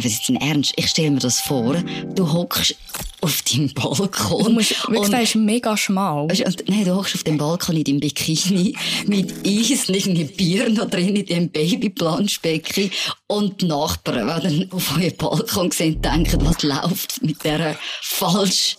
Nein, 0.00 0.06
was 0.06 0.12
ist 0.18 0.28
denn 0.30 0.36
ernst? 0.36 0.72
Ich 0.76 0.86
stelle 0.88 1.10
mir 1.10 1.18
das 1.18 1.40
vor. 1.40 1.74
Du 2.14 2.32
hockst 2.32 2.74
auf 3.20 3.42
deinem 3.42 3.70
Balkon. 3.74 4.44
Du 4.44 4.50
musst, 4.50 4.88
wirklich, 4.88 5.22
ist 5.22 5.34
mega 5.34 5.76
schmal. 5.76 6.22
Und, 6.22 6.68
nein, 6.68 6.84
du 6.86 6.96
hockst 6.96 7.16
auf 7.16 7.22
dem 7.22 7.36
Balkon 7.36 7.76
in 7.76 7.84
deinem 7.84 8.00
Bikini 8.00 8.74
mit 9.06 9.46
Eis, 9.46 9.90
irgendwie 9.90 10.24
Bier 10.24 10.70
noch 10.70 10.88
drin 10.88 11.16
in 11.16 11.26
dem 11.26 11.50
Babyplanschbecken. 11.50 12.90
Und 13.26 13.60
die 13.60 13.66
Nachbarn, 13.66 14.26
die 14.42 14.48
dann 14.48 14.72
auf 14.72 14.96
euren 14.96 15.16
Balkon 15.18 15.70
sehen, 15.70 16.00
denken, 16.00 16.46
was 16.46 16.62
läuft 16.62 17.22
mit 17.22 17.44
dieser 17.44 17.76
falsch. 18.00 18.78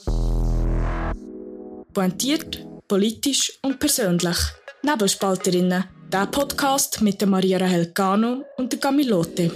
Pointiert, 1.93 2.65
politisch 2.88 3.53
und 3.61 3.79
persönlich. 3.79 4.38
Nebelspalterinnen. 4.81 5.83
Der 6.11 6.25
Podcast 6.25 6.99
mit 7.01 7.21
der 7.21 7.27
Maria 7.27 7.59
Rahel 7.59 7.91
Cano 7.93 8.43
und 8.57 8.71
der 8.71 8.79
Camilote. 8.79 9.51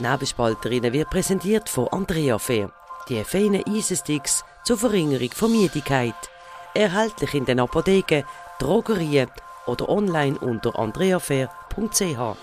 Nebelspalterinnen 0.00 0.92
wird 0.92 1.10
präsentiert 1.10 1.68
von 1.68 1.88
Andrea 1.88 2.38
Fair. 2.38 2.72
Die 3.08 3.22
feinen 3.24 3.64
Eisensticks 3.66 4.44
zur 4.64 4.78
Verringerung 4.78 5.30
von 5.32 5.52
Müdigkeit. 5.52 6.14
Erhältlich 6.74 7.34
in 7.34 7.44
den 7.44 7.60
Apotheken, 7.60 8.24
Drogerien 8.58 9.28
oder 9.66 9.88
online 9.88 10.38
unter 10.38 10.78
andreafair.ch. 10.78 12.36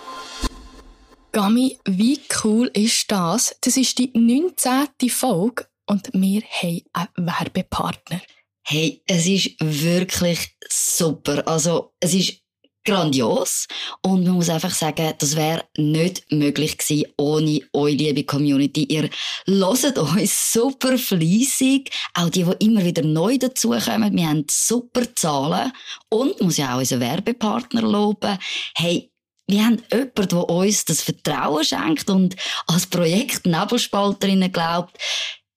Gami, 1.31 1.77
wie 1.85 2.19
cool 2.43 2.71
ist 2.73 3.11
das? 3.11 3.55
Das 3.61 3.77
ist 3.77 3.97
die 3.99 4.11
19. 4.13 5.09
Folge 5.09 5.67
und 5.85 6.09
wir 6.13 6.41
haben 6.41 6.81
einen 6.93 7.27
Werbepartner. 7.27 8.21
Hey, 8.63 9.01
es 9.07 9.25
ist 9.25 9.51
wirklich 9.59 10.57
super. 10.67 11.47
Also, 11.47 11.93
es 11.99 12.13
ist 12.13 12.41
grandios. 12.87 13.67
Und 14.01 14.23
man 14.23 14.33
muss 14.33 14.49
einfach 14.49 14.73
sagen, 14.73 15.13
das 15.19 15.35
wäre 15.35 15.65
nicht 15.77 16.31
möglich 16.31 16.77
gewesen 16.77 17.11
ohne 17.17 17.61
eure 17.73 17.91
liebe 17.91 18.23
Community. 18.23 18.83
Ihr 18.85 19.09
hört 19.45 19.97
uns 19.97 20.53
super 20.53 20.97
fleissig. 20.97 21.91
Auch 22.13 22.29
die, 22.29 22.43
die 22.43 22.65
immer 22.65 22.83
wieder 22.83 23.03
neu 23.03 23.37
dazukommen. 23.37 24.15
Wir 24.15 24.29
haben 24.29 24.45
super 24.49 25.03
Zahlen. 25.15 25.71
Und 26.09 26.41
muss 26.41 26.57
ja 26.57 26.73
auch 26.73 26.79
unseren 26.79 27.01
Werbepartner 27.01 27.81
loben. 27.81 28.37
Hey, 28.75 29.11
wir 29.49 29.65
haben 29.65 29.81
jemanden, 29.91 30.27
der 30.27 30.49
uns 30.49 30.85
das 30.85 31.01
Vertrauen 31.01 31.63
schenkt 31.63 32.09
und 32.09 32.35
als 32.67 32.87
Projekt 32.87 33.45
Nebelspalterinnen 33.45 34.51
glaubt. 34.51 34.97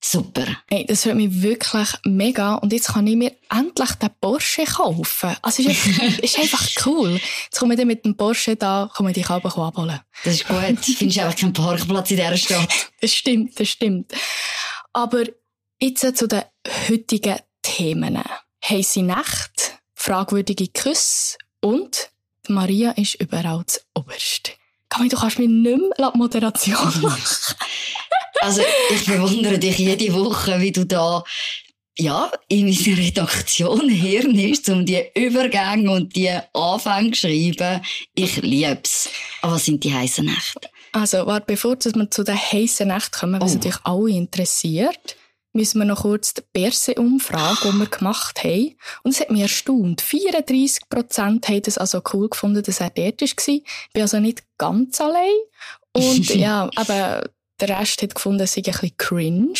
Super. 0.03 0.47
Hey, 0.67 0.85
das 0.87 1.05
hört 1.05 1.15
mich 1.15 1.43
wirklich 1.43 1.87
mega. 2.05 2.55
Und 2.55 2.73
jetzt 2.73 2.87
kann 2.87 3.05
ich 3.05 3.15
mir 3.15 3.33
endlich 3.49 3.91
den 3.91 4.09
Porsche 4.19 4.63
kaufen. 4.65 5.35
Also, 5.43 5.61
ist, 5.61 5.85
ist 6.21 6.39
einfach 6.39 6.67
cool. 6.85 7.19
Jetzt 7.45 7.59
komme 7.59 7.75
ich 7.75 7.79
dann 7.79 7.87
mit 7.87 8.03
dem 8.03 8.17
Porsche 8.17 8.55
da, 8.55 8.89
komme 8.93 9.11
ich 9.11 9.15
dich 9.15 9.29
aber 9.29 9.55
abholen. 9.55 9.99
Das 10.23 10.33
ist 10.33 10.47
gut. 10.47 10.57
Du 10.57 10.93
findest 10.93 11.19
einfach 11.19 11.37
keinen 11.37 11.53
Parkplatz 11.53 12.09
in 12.11 12.17
dieser 12.17 12.37
Stadt. 12.37 12.69
das 13.01 13.13
stimmt, 13.13 13.59
das 13.59 13.69
stimmt. 13.69 14.11
Aber 14.91 15.23
jetzt 15.79 16.17
zu 16.17 16.27
den 16.27 16.43
heutigen 16.89 17.37
Themen. 17.61 18.19
Heisse 18.67 19.03
Nacht, 19.03 19.79
fragwürdige 19.93 20.67
Küsse 20.67 21.37
und 21.61 22.09
Maria 22.47 22.91
ist 22.91 23.15
überall 23.15 23.65
zu 23.67 23.79
oberst. 23.93 24.51
Komm, 24.89 25.09
du 25.09 25.15
kannst 25.15 25.39
mir 25.39 25.47
nicht 25.47 25.97
mehr 25.97 26.11
Moderation 26.15 26.75
machen. 27.01 27.55
Also, 28.39 28.61
ich 28.89 29.05
bewundere 29.05 29.59
dich 29.59 29.77
jede 29.77 30.13
Woche, 30.13 30.59
wie 30.59 30.71
du 30.71 30.85
da, 30.85 31.23
ja, 31.97 32.31
in 32.47 32.67
unserer 32.67 32.97
Redaktion 32.97 33.89
hirnst, 33.89 34.69
um 34.69 34.85
die 34.85 35.03
Übergänge 35.15 35.91
und 35.91 36.15
die 36.15 36.29
Anfänge 36.53 37.11
zu 37.11 37.27
schreiben. 37.27 37.81
Ich 38.15 38.37
lieb's. 38.37 39.09
Aber 39.41 39.53
was 39.53 39.65
sind 39.65 39.83
die 39.83 39.93
heißen 39.93 40.25
Nächte? 40.25 40.69
Also, 40.93 41.25
warte, 41.25 41.45
bevor 41.47 41.77
wir 41.77 42.11
zu 42.11 42.23
den 42.23 42.37
heißen 42.37 42.87
Nächten 42.87 43.11
kommen, 43.11 43.41
was 43.41 43.51
oh. 43.51 43.55
natürlich 43.55 43.79
alle 43.83 44.09
interessiert, 44.09 45.17
müssen 45.53 45.79
wir 45.79 45.85
noch 45.85 46.01
kurz 46.01 46.33
die 46.33 46.41
Berse-Umfrage, 46.53 47.71
die 47.71 47.79
wir 47.79 47.85
gemacht 47.85 48.43
haben. 48.43 48.75
Und 49.03 49.11
es 49.11 49.19
hat 49.19 49.31
mich 49.31 49.41
erstaunt. 49.41 50.01
34 50.01 50.89
Prozent 50.89 51.47
haben 51.47 51.61
es 51.65 51.77
also 51.77 52.01
cool 52.13 52.29
gefunden, 52.29 52.63
dass 52.63 52.79
er 52.79 52.89
dort 52.89 53.21
war. 53.21 53.27
Ich 53.27 53.63
bin 53.93 54.01
also 54.01 54.19
nicht 54.19 54.43
ganz 54.57 54.99
allein. 55.01 55.29
Und 55.93 56.29
ja, 56.35 56.69
aber 56.75 57.29
der 57.61 57.79
Rest 57.79 58.01
hat 58.01 58.15
gefunden, 58.15 58.41
es 58.41 58.53
sei 58.53 58.61
ein 58.61 58.71
bisschen 58.71 58.97
cringe. 58.97 59.59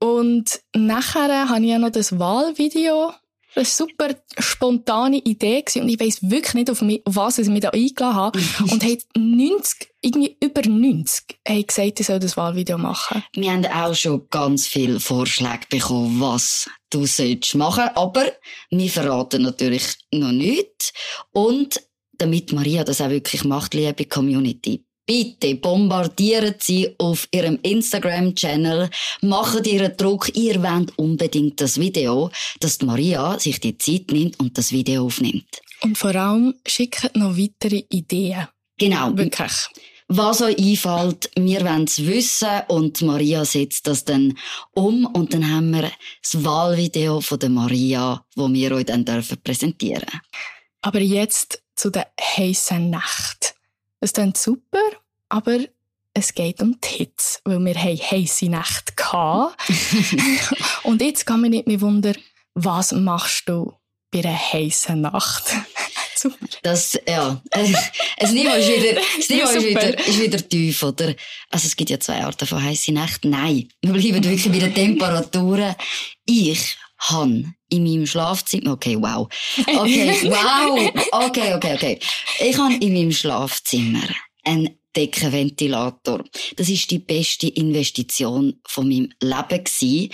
Und 0.00 0.60
nachher 0.74 1.48
habe 1.48 1.62
ich 1.62 1.70
ja 1.70 1.78
noch 1.78 1.90
das 1.90 2.18
Wahlvideo 2.18 3.12
eine 3.56 3.64
super 3.64 4.10
spontane 4.38 5.18
Idee 5.18 5.62
gewesen. 5.62 5.82
und 5.82 5.88
ich 5.88 6.00
weiss 6.00 6.18
wirklich 6.22 6.54
nicht, 6.54 6.70
auf, 6.70 6.82
mich, 6.82 7.06
auf 7.06 7.16
was 7.16 7.38
ich 7.38 7.48
mich 7.48 7.60
da 7.60 7.70
eingeladen 7.70 8.14
habe. 8.14 8.40
und 8.70 8.84
hat 8.84 8.98
90, 9.16 9.88
irgendwie 10.00 10.36
über 10.42 10.62
90, 10.62 11.38
haben 11.46 11.66
gesagt, 11.66 12.00
ich 12.00 12.06
soll 12.06 12.18
das 12.18 12.36
Wahlvideo 12.36 12.78
machen. 12.78 13.22
Wir 13.34 13.52
haben 13.52 13.66
auch 13.66 13.94
schon 13.94 14.26
ganz 14.30 14.66
viele 14.66 15.00
Vorschläge 15.00 15.66
bekommen, 15.68 16.20
was 16.20 16.68
du 16.90 17.06
sollst 17.06 17.54
machen, 17.54 17.88
aber 17.94 18.24
wir 18.70 18.90
verraten 18.90 19.42
natürlich 19.42 19.96
noch 20.12 20.32
nichts. 20.32 20.92
Und 21.32 21.80
damit 22.12 22.52
Maria 22.52 22.84
das 22.84 23.00
auch 23.00 23.10
wirklich 23.10 23.44
macht, 23.44 23.74
liebe 23.74 24.04
Community, 24.04 24.84
Bitte 25.06 25.56
bombardieren 25.56 26.54
Sie 26.58 26.94
auf 26.98 27.28
Ihrem 27.30 27.58
Instagram-Channel, 27.62 28.88
machen 29.20 29.64
Ihren 29.64 29.94
Druck, 29.98 30.34
ihr 30.34 30.62
wollt 30.62 30.98
unbedingt 30.98 31.60
das 31.60 31.78
Video, 31.78 32.30
dass 32.60 32.80
Maria 32.80 33.38
sich 33.38 33.60
die 33.60 33.76
Zeit 33.76 34.10
nimmt 34.10 34.40
und 34.40 34.56
das 34.56 34.72
Video 34.72 35.04
aufnimmt. 35.04 35.60
Und 35.82 35.98
vor 35.98 36.14
allem 36.14 36.54
schickt 36.66 37.14
noch 37.16 37.36
weitere 37.36 37.84
Ideen. 37.90 38.48
Genau. 38.78 39.14
Wirklich. 39.14 39.52
Was 40.08 40.40
euch 40.40 40.58
einfällt, 40.58 41.30
wir 41.36 41.62
wollen 41.64 41.84
es 41.84 42.06
wissen 42.06 42.62
und 42.68 43.00
Maria 43.02 43.44
setzt 43.44 43.86
das 43.86 44.04
dann 44.04 44.38
um 44.72 45.06
und 45.06 45.34
dann 45.34 45.50
haben 45.50 45.70
wir 45.70 45.90
das 46.22 46.44
Wahlvideo 46.44 47.20
von 47.20 47.38
der 47.38 47.50
Maria, 47.50 48.24
wo 48.36 48.50
wir 48.50 48.72
euch 48.72 48.86
dann 48.86 49.04
dürfen 49.04 49.42
präsentieren. 49.42 50.08
Aber 50.82 51.00
jetzt 51.00 51.62
zu 51.74 51.90
der 51.90 52.06
heißen 52.36 52.90
Nacht. 52.90 53.54
Es 54.04 54.12
klingt 54.12 54.36
super, 54.36 54.82
aber 55.30 55.60
es 56.12 56.34
geht 56.34 56.60
um 56.60 56.78
die 56.78 56.88
Hitze, 56.88 57.38
weil 57.44 57.58
wir 57.58 57.74
haben 57.74 57.98
heisse 57.98 58.50
Nächte. 58.50 58.92
Und 60.82 61.00
jetzt 61.00 61.24
kann 61.24 61.40
man 61.40 61.48
nicht 61.48 61.66
mehr 61.66 61.80
wundern, 61.80 62.14
was 62.52 62.92
machst 62.92 63.48
du 63.48 63.72
bei 64.10 64.18
einer 64.18 64.36
heißen 64.36 65.00
Nacht? 65.00 65.44
super. 66.16 66.46
Das, 66.60 67.00
ja. 67.08 67.40
Das 68.18 68.32
Niveau 68.32 68.52
ist 68.52 68.68
wieder, 68.68 69.00
das 69.16 69.28
Niveau 69.30 69.48
ist 69.48 69.64
wieder, 69.64 69.98
ist 69.98 70.20
wieder 70.20 70.48
tief, 70.50 70.82
oder? 70.82 71.14
Also, 71.48 71.66
es 71.66 71.74
gibt 71.74 71.88
ja 71.88 71.98
zwei 71.98 72.22
Arten 72.22 72.46
von 72.46 72.62
heißen 72.62 72.92
Nächten. 72.92 73.30
Nein. 73.30 73.70
Wir 73.80 73.94
bleiben 73.94 74.22
wirklich 74.22 74.52
bei 74.52 74.58
den 74.58 74.74
Temperaturen. 74.74 75.76
Ich 76.26 76.76
habe 76.98 77.54
in 77.76 77.84
meinem 77.84 78.06
Schlafzimmer, 78.06 78.72
okay, 78.72 78.96
wow. 79.00 79.28
Okay, 79.58 80.20
wow. 80.30 81.26
Okay, 81.26 81.54
okay, 81.54 81.74
okay. 81.74 81.98
Ich 82.40 82.58
habe 82.58 82.74
in 82.74 82.92
meinem 82.92 83.12
Schlafzimmer 83.12 84.08
einen 84.44 84.78
Deckenventilator. 84.96 86.24
Das 86.56 86.68
ist 86.68 86.90
die 86.90 86.98
beste 86.98 87.48
Investition 87.48 88.60
von 88.66 88.88
meinem 88.88 89.12
Leben 89.20 89.64
gewesen. 89.64 90.10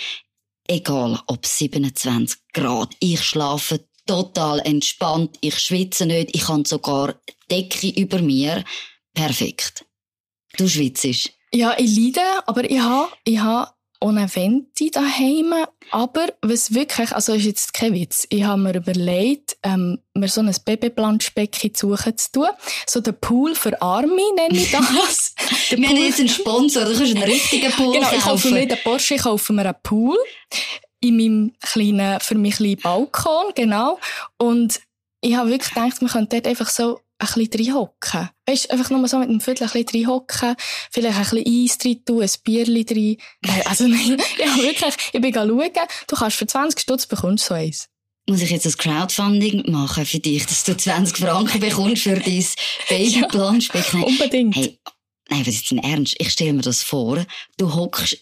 Egal 0.67 1.21
ob 1.27 1.47
27 1.47 2.39
Grad. 2.53 2.95
Ich 3.01 3.21
schlafe 3.23 3.85
total 4.07 4.61
entspannt. 4.61 5.37
Ich 5.41 5.59
schwitze 5.59 6.07
nicht. 6.07 6.35
Ich 6.35 6.49
habe 6.49 6.67
sogar 6.67 7.21
Decke 7.51 7.89
über 7.89 8.21
mir. 8.23 8.65
Perfekt. 9.15 9.85
Du 10.57 10.69
schwitzt. 10.69 11.31
Ja, 11.53 11.77
ich 11.79 11.97
leide, 11.97 12.21
aber 12.47 12.69
ich 12.69 12.79
habe, 12.79 13.13
ich 13.25 13.39
habe 13.39 13.71
ohne 14.01 14.35
Venti 14.35 14.91
daheim. 14.91 15.55
Aber 15.91 16.29
was 16.43 16.75
wirklich, 16.75 17.13
also 17.13 17.35
ist 17.35 17.45
jetzt 17.45 17.75
kein 17.75 17.95
Witz, 17.95 18.27
ich 18.31 18.45
habe 18.45 18.61
mir 18.61 18.75
überlegt, 18.75 19.57
ähm, 19.63 19.99
mir 20.15 20.29
so 20.29 20.41
ein 20.41 20.55
Babyplanschbecken 20.65 21.75
zu 21.75 21.91
suchen 21.91 22.17
zu 22.17 22.33
tun. 22.33 22.49
So 22.87 23.01
der 23.01 23.13
Pool 23.13 23.55
für 23.55 23.81
Arme 23.81 24.23
nenne 24.37 24.57
ich 24.57 24.71
das. 24.71 25.35
Wir 25.69 25.89
haben 25.89 25.97
jetzt 25.97 26.21
einen 26.21 26.29
Sponsor, 26.29 26.85
du 26.85 26.97
kannst 26.97 27.15
einen 27.15 27.25
richtigen 27.25 27.73
Pool 27.73 27.93
Genau, 27.95 28.11
ich 28.13 28.21
kaufe 28.21 28.51
mir 28.51 28.67
den 28.67 28.79
Porsche, 28.83 29.15
ich 29.15 29.23
kaufe 29.23 29.53
mir 29.53 29.63
einen 29.63 29.75
Pool 29.83 30.17
in 31.01 31.17
meinem 31.17 31.53
kleinen, 31.61 32.21
für 32.21 32.35
mich 32.35 32.57
kleinen 32.57 32.77
Balkon, 32.77 33.53
genau. 33.55 33.99
Und 34.39 34.81
ich 35.23 35.37
habe 35.37 35.51
wirklich 35.51 35.75
gedacht, 35.75 36.01
man 36.03 36.11
könnte 36.11 36.37
dort 36.37 36.47
einfach 36.47 36.69
so 36.69 37.01
ein 37.21 37.49
bisschen 37.49 37.67
reinhocken. 37.67 38.31
Weißt, 38.47 38.71
einfach 38.71 38.91
nur 38.91 39.07
so 39.09 39.19
mit 39.19 39.29
dem 39.29 39.41
Viertel 39.41 39.65
ein 39.65 39.85
bisschen 39.85 40.07
reinhocken, 40.07 40.57
vielleicht 40.91 41.19
ein 41.19 41.43
bisschen 41.43 41.65
Eis 41.65 41.79
drin 41.79 42.05
tun, 42.05 42.23
ein 42.23 42.31
Bierchen 42.45 42.87
drin. 42.87 43.17
Also 43.67 43.87
nein, 43.87 44.21
ja, 44.39 44.57
wirklich, 44.57 44.95
ich 45.13 45.21
bin 45.21 45.35
schauen, 45.35 45.71
du 46.09 46.17
kannst 46.17 46.37
für 46.37 46.47
20 46.47 46.81
Stutz 46.81 47.07
bekommst 47.07 47.45
so 47.45 47.55
eins. 47.55 47.89
Muss 48.29 48.43
ich 48.43 48.51
jetzt 48.51 48.67
ein 48.67 48.77
Crowdfunding 48.77 49.71
machen 49.71 50.07
für 50.07 50.19
dich, 50.19 50.47
dass 50.47 50.65
du 50.65 50.77
20 50.77 51.17
Franken 51.17 51.61
bekommst 51.61 52.03
für 52.03 52.19
dein 52.19 52.45
Babyplanschbecken? 52.89 54.01
Ja, 54.01 54.07
unbedingt. 54.07 54.57
Hey, 54.57 54.79
nein, 55.29 55.41
was 55.47 55.55
ist 55.55 55.71
denn 55.71 55.79
ernst? 55.79 56.15
Ich 56.19 56.31
stelle 56.31 56.53
mir 56.53 56.63
das 56.63 56.83
vor, 56.83 57.25
du 57.57 57.75
hockst 57.75 58.19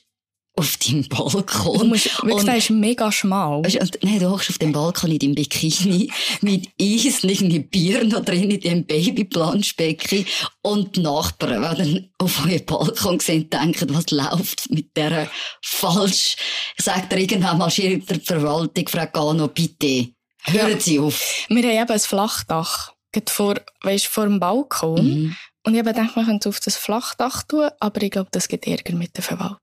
auf 0.59 0.77
deinem 0.77 1.09
Balkon. 1.09 1.79
Du 1.79 1.85
musst, 1.85 2.11
der 2.47 2.57
ist 2.57 2.71
mega 2.71 3.13
schmal. 3.13 3.59
Und, 3.59 3.99
nein, 4.03 4.19
du 4.19 4.31
hockst 4.31 4.51
auf 4.51 4.59
dem 4.59 4.73
Balkon 4.73 5.13
in 5.13 5.19
deinem 5.19 5.35
Bikini 5.35 6.11
mit 6.41 6.69
Eis 6.81 7.23
und 7.23 7.31
irgendwie 7.31 7.61
Bier 7.61 8.05
noch 8.05 8.25
drin 8.25 8.51
in 8.51 8.61
dem 8.61 8.85
Babyplanschbecken 8.85 10.27
und 10.63 10.97
die 10.97 11.01
Nachbarn, 11.01 11.63
wenn 11.63 11.77
dann 11.77 12.11
auf 12.19 12.45
euren 12.45 12.65
Balkon 12.67 13.21
sehen, 13.21 13.49
denken, 13.49 13.95
was 13.95 14.11
läuft 14.11 14.71
mit 14.71 14.97
der 14.97 15.31
falsch. 15.63 16.37
Ich 16.77 16.85
sag 16.85 17.09
dir, 17.09 17.19
irgendwann 17.19 17.59
mal 17.59 17.71
schreibt 17.71 18.11
die 18.11 18.21
Verwaltung, 18.21 18.89
Frau 18.89 19.07
Gano, 19.13 19.49
bitte, 19.49 20.09
hören. 20.43 20.81
Sie 20.81 20.99
auf. 20.99 21.47
Wir 21.49 21.63
haben 21.63 21.83
eben 21.83 21.93
ein 21.93 22.01
Flachdach. 22.01 22.93
Vor, 23.27 23.57
weißt, 23.83 24.07
vor 24.07 24.25
dem 24.25 24.39
Balkon. 24.39 25.05
Mhm. 25.05 25.37
Und 25.65 25.75
ich 25.75 25.81
habe 25.81 25.93
gedacht, 25.93 26.17
man 26.17 26.27
könnte 26.27 26.49
auf 26.49 26.61
das 26.61 26.77
Flachdach 26.77 27.43
tun, 27.43 27.69
aber 27.81 28.03
ich 28.03 28.11
glaube, 28.11 28.29
das 28.31 28.49
gibt 28.49 28.67
Ärger 28.67 28.95
mit 28.95 29.17
der 29.17 29.25
Verwaltung. 29.25 29.59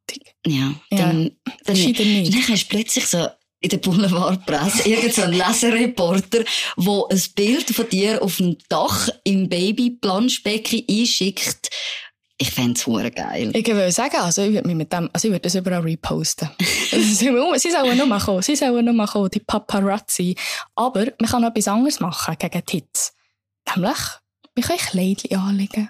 Ja, 0.46 0.76
dann, 0.92 1.24
ja, 1.24 1.54
dann, 1.66 1.76
nicht. 1.76 2.00
dann 2.00 2.48
hast 2.48 2.64
du 2.64 2.70
plötzlich 2.70 3.08
so 3.08 3.28
in 3.60 3.70
der 3.70 3.78
Boulevardpresse 3.78 4.88
irgendein 4.90 5.12
so 5.12 5.26
Leserreporter, 5.26 6.44
der 6.78 7.04
ein 7.10 7.22
Bild 7.36 7.70
von 7.72 7.90
dir 7.90 8.22
auf 8.22 8.38
dem 8.38 8.58
Dach 8.70 9.10
im 9.24 9.50
Babyplanschbecken 9.50 10.84
einschickt. 10.90 11.70
Ich 12.38 12.52
fände 12.52 12.74
es 12.78 13.16
geil. 13.16 13.52
Ich 13.54 13.66
würde 13.66 13.92
sagen, 13.94 14.18
also 14.18 14.42
ich 14.42 14.52
würde 14.52 14.68
mich 14.68 14.76
mit 14.76 14.92
dem, 14.92 15.10
also 15.14 15.30
ich 15.30 15.32
würde 15.32 15.44
das 15.44 15.56
überall 15.56 15.82
reposten. 15.82 16.50
sie 16.92 17.72
sollen 17.72 17.98
nur 17.98 18.06
mal 18.08 18.20
kommen, 18.20 18.42
sie 18.42 18.58
sollen 18.58 18.84
nur 18.84 18.94
mal 18.94 19.08
kommen, 19.08 19.30
die 19.30 19.40
Paparazzi. 19.40 20.36
Aber 20.76 21.06
man 21.20 21.30
kann 21.30 21.42
noch 21.42 21.50
etwas 21.50 21.70
anderes 21.70 22.02
machen 22.02 22.36
gegen 22.38 22.66
Tits. 22.66 23.14
Nämlich, 23.74 23.98
wir 24.56 24.64
können 24.64 24.80
Kleidchen 24.80 25.38
anlegen. 25.38 25.90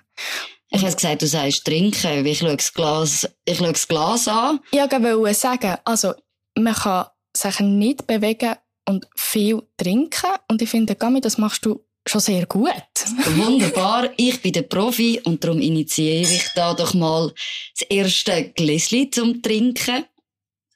Ich 0.69 0.81
habe 0.81 0.93
gesagt, 0.93 1.21
du 1.21 1.27
sagst 1.27 1.65
trinken, 1.65 2.25
ich 2.25 2.39
schaue 2.39 2.57
das 2.57 2.73
Glas, 2.73 3.29
ich 3.45 3.57
schaue 3.57 3.71
das 3.71 3.87
Glas 3.87 4.27
an. 4.27 4.59
Ich 4.71 4.79
wollte 4.79 5.33
sagen, 5.33 5.77
also, 5.85 6.13
man 6.55 6.73
kann 6.73 7.05
sich 7.35 7.59
nicht 7.59 8.07
bewegen 8.07 8.55
und 8.87 9.07
viel 9.15 9.61
trinken. 9.77 10.31
Und 10.49 10.61
ich 10.61 10.69
finde, 10.69 10.95
Gami, 10.95 11.21
das 11.21 11.37
machst 11.37 11.65
du 11.65 11.85
schon 12.07 12.21
sehr 12.21 12.45
gut. 12.45 12.69
Wunderbar. 13.35 14.09
Ich 14.17 14.41
bin 14.41 14.53
der 14.53 14.63
Profi 14.63 15.21
und 15.23 15.43
darum 15.43 15.59
initiiere 15.59 16.21
ich 16.21 16.49
da 16.55 16.73
doch 16.73 16.93
mal 16.93 17.31
das 17.77 17.87
erste 17.89 18.49
Gläschen 18.49 19.11
zum 19.11 19.41
Trinken. 19.41 20.05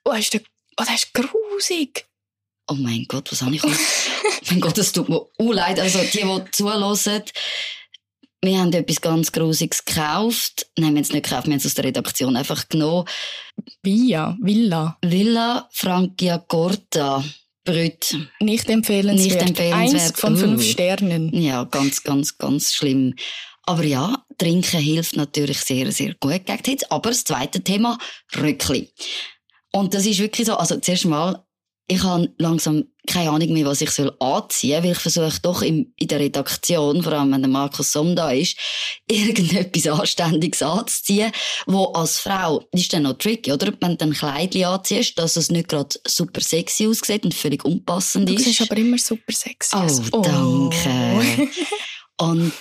Oh, 0.06 0.12
ist 0.12 0.34
der, 0.34 0.42
oh, 0.80 0.84
das 0.86 1.04
ist 1.04 1.14
grusig. 1.14 2.06
Oh 2.68 2.76
mein 2.76 3.06
Gott, 3.08 3.32
was 3.32 3.42
habe 3.42 3.56
ich? 3.56 3.64
mein 4.50 4.60
Gott, 4.60 4.78
das 4.78 4.92
tut 4.92 5.10
mir 5.10 5.26
leid. 5.38 5.80
Also, 5.80 6.00
die, 6.00 6.22
die 6.22 6.52
zuhören, 6.52 7.24
wir 8.42 8.60
haben 8.60 8.72
etwas 8.74 9.02
ganz 9.02 9.32
Grusiges 9.32 9.84
gekauft. 9.84 10.68
Nein, 10.78 10.94
wir 10.94 10.98
haben 10.98 11.04
es 11.04 11.12
nicht 11.12 11.24
gekauft, 11.24 11.48
wir 11.48 11.54
haben 11.54 11.60
es 11.60 11.66
aus 11.66 11.74
der 11.74 11.86
Redaktion 11.86 12.36
einfach 12.36 12.68
genommen. 12.70 13.06
Via, 13.84 14.38
Villa. 14.42 14.98
Villa 15.02 15.68
Franchiagorta. 15.72 17.24
Brüt. 17.66 18.18
Nicht 18.40 18.70
empfehlenswert. 18.70 19.34
Nicht 19.34 19.50
empfehlenswert. 19.50 20.02
Eins 20.02 20.20
von 20.20 20.38
fünf 20.38 20.62
uh. 20.62 20.64
Sternen. 20.64 21.34
Ja, 21.34 21.66
ganz, 21.66 22.04
ganz, 22.04 22.38
ganz 22.38 22.74
schlimm. 22.74 23.16
Aber 23.64 23.84
ja, 23.84 24.26
trinken 24.38 24.80
hilft 24.80 25.16
natürlich 25.16 25.60
sehr, 25.60 25.92
sehr 25.92 26.16
gut 26.20 26.46
gegen 26.46 26.64
Hitze. 26.66 26.90
Aber 26.90 27.10
das 27.10 27.26
zweite 27.26 27.62
Thema, 27.62 28.00
Röckli. 28.36 28.90
Und 29.72 29.94
das 29.94 30.06
ist 30.06 30.20
wirklich 30.20 30.48
so, 30.48 30.56
also 30.56 30.80
zuerst 30.80 31.06
mal, 31.06 31.44
ich 31.88 32.02
habe 32.02 32.34
langsam 32.38 32.86
keine 33.10 33.32
Ahnung 33.32 33.52
mehr, 33.52 33.66
was 33.66 33.82
ich 33.82 33.90
soll 33.90 34.16
anziehen 34.20 34.76
soll, 34.76 34.84
weil 34.84 34.92
ich 34.92 34.98
versuche 35.00 35.42
doch 35.42 35.62
in, 35.62 35.92
in 35.98 36.08
der 36.08 36.20
Redaktion, 36.20 37.02
vor 37.04 37.14
allem 37.14 37.32
wenn 37.34 37.42
der 37.42 37.50
Markus 37.50 37.92
Somm 37.92 38.16
da 38.16 38.32
ist, 38.32 38.56
irgendetwas 39.10 39.88
Anständiges 39.88 40.62
anzuziehen, 40.62 41.32
wo 41.66 41.86
als 41.86 42.20
Frau, 42.20 42.64
das 42.72 42.82
ist 42.82 42.94
dann 42.94 43.04
noch 43.04 43.18
tricky, 43.18 43.52
oder? 43.52 43.74
Wenn 43.82 43.98
du 43.98 44.06
ein 44.06 44.14
Kleidchen 44.14 44.66
anziehst, 44.66 45.18
dass 45.18 45.36
es 45.36 45.50
nicht 45.50 45.70
gerade 45.70 45.96
super 46.08 46.42
sexy 46.42 46.88
aussieht 46.88 47.24
und 47.26 47.34
völlig 47.34 47.66
unpassend 47.66 48.30
du 48.30 48.34
ist. 48.34 48.46
Du 48.46 48.50
siehst 48.52 48.62
aber 48.62 48.78
immer 48.78 48.98
super 48.98 49.34
sexy 49.34 49.76
Oh, 49.76 50.18
oh. 50.18 50.22
danke. 50.22 51.50
und 52.18 52.54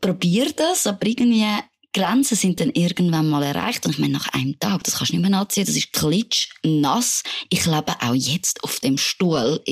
probier 0.00 0.50
das, 0.52 0.86
aber 0.86 1.06
irgendwie 1.06 1.44
Grenzen 1.92 2.36
sind 2.36 2.60
dann 2.60 2.70
irgendwann 2.70 3.28
mal 3.28 3.42
erreicht. 3.42 3.84
Und 3.84 3.92
ich 3.92 3.98
meine, 3.98 4.12
nach 4.12 4.28
einem 4.28 4.58
Tag, 4.58 4.84
das 4.84 4.96
kannst 4.96 5.12
du 5.12 5.16
nicht 5.16 5.28
mehr 5.28 5.38
anziehen, 5.38 5.66
das 5.66 5.76
ist 5.76 5.92
klitschnass. 5.92 7.22
Ich 7.48 7.66
lebe 7.66 7.94
auch 8.00 8.14
jetzt 8.14 8.62
auf 8.64 8.80
dem 8.80 8.98
Stuhl. 8.98 9.62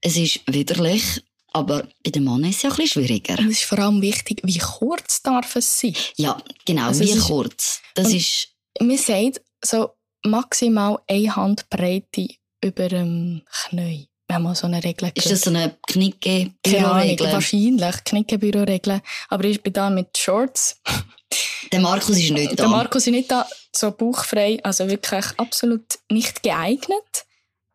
Es 0.00 0.16
ist 0.16 0.40
widerlich. 0.46 1.22
Aber 1.52 1.86
bei 2.02 2.10
den 2.10 2.24
Männern 2.24 2.50
ist 2.50 2.56
es 2.56 2.62
ja 2.62 2.70
ein 2.70 2.76
bisschen 2.76 3.04
schwieriger. 3.04 3.38
Und 3.38 3.46
es 3.46 3.58
ist 3.58 3.64
vor 3.64 3.78
allem 3.78 4.02
wichtig, 4.02 4.40
wie 4.42 4.58
kurz 4.58 5.22
darf 5.22 5.54
es 5.54 5.78
sein? 5.78 5.94
Ja, 6.16 6.42
genau, 6.64 6.86
also 6.86 7.04
wie 7.04 7.16
kurz. 7.16 7.80
Das 7.94 8.12
ist... 8.12 8.48
Man 8.80 8.98
sagt 8.98 9.40
so 9.64 9.90
maximal 10.24 10.98
eine 11.06 11.36
Handbreite 11.36 12.26
über 12.60 12.88
dem 12.88 13.42
Knie 13.48 14.08
man 14.42 14.54
so 14.54 14.66
eine 14.66 14.82
Regel 14.82 15.10
Ist 15.14 15.30
das 15.30 15.42
so 15.42 15.50
eine 15.50 15.76
Knicke-Büro-Regel? 15.86 17.32
Wahrscheinlich, 17.32 18.04
Knicke-Büro-Regel. 18.04 19.00
Aber 19.28 19.44
ich 19.44 19.62
bin 19.62 19.72
da 19.72 19.90
mit 19.90 20.16
Shorts. 20.16 20.80
Der 21.72 21.80
Markus 21.80 22.16
ist 22.18 22.30
nicht 22.30 22.52
da. 22.52 22.54
Der 22.54 22.68
Markus 22.68 23.06
ist 23.06 23.12
nicht 23.12 23.30
da, 23.30 23.48
so 23.74 23.90
bauchfrei, 23.90 24.60
also 24.62 24.86
wirklich 24.88 25.24
absolut 25.38 25.98
nicht 26.10 26.42
geeignet. 26.42 27.24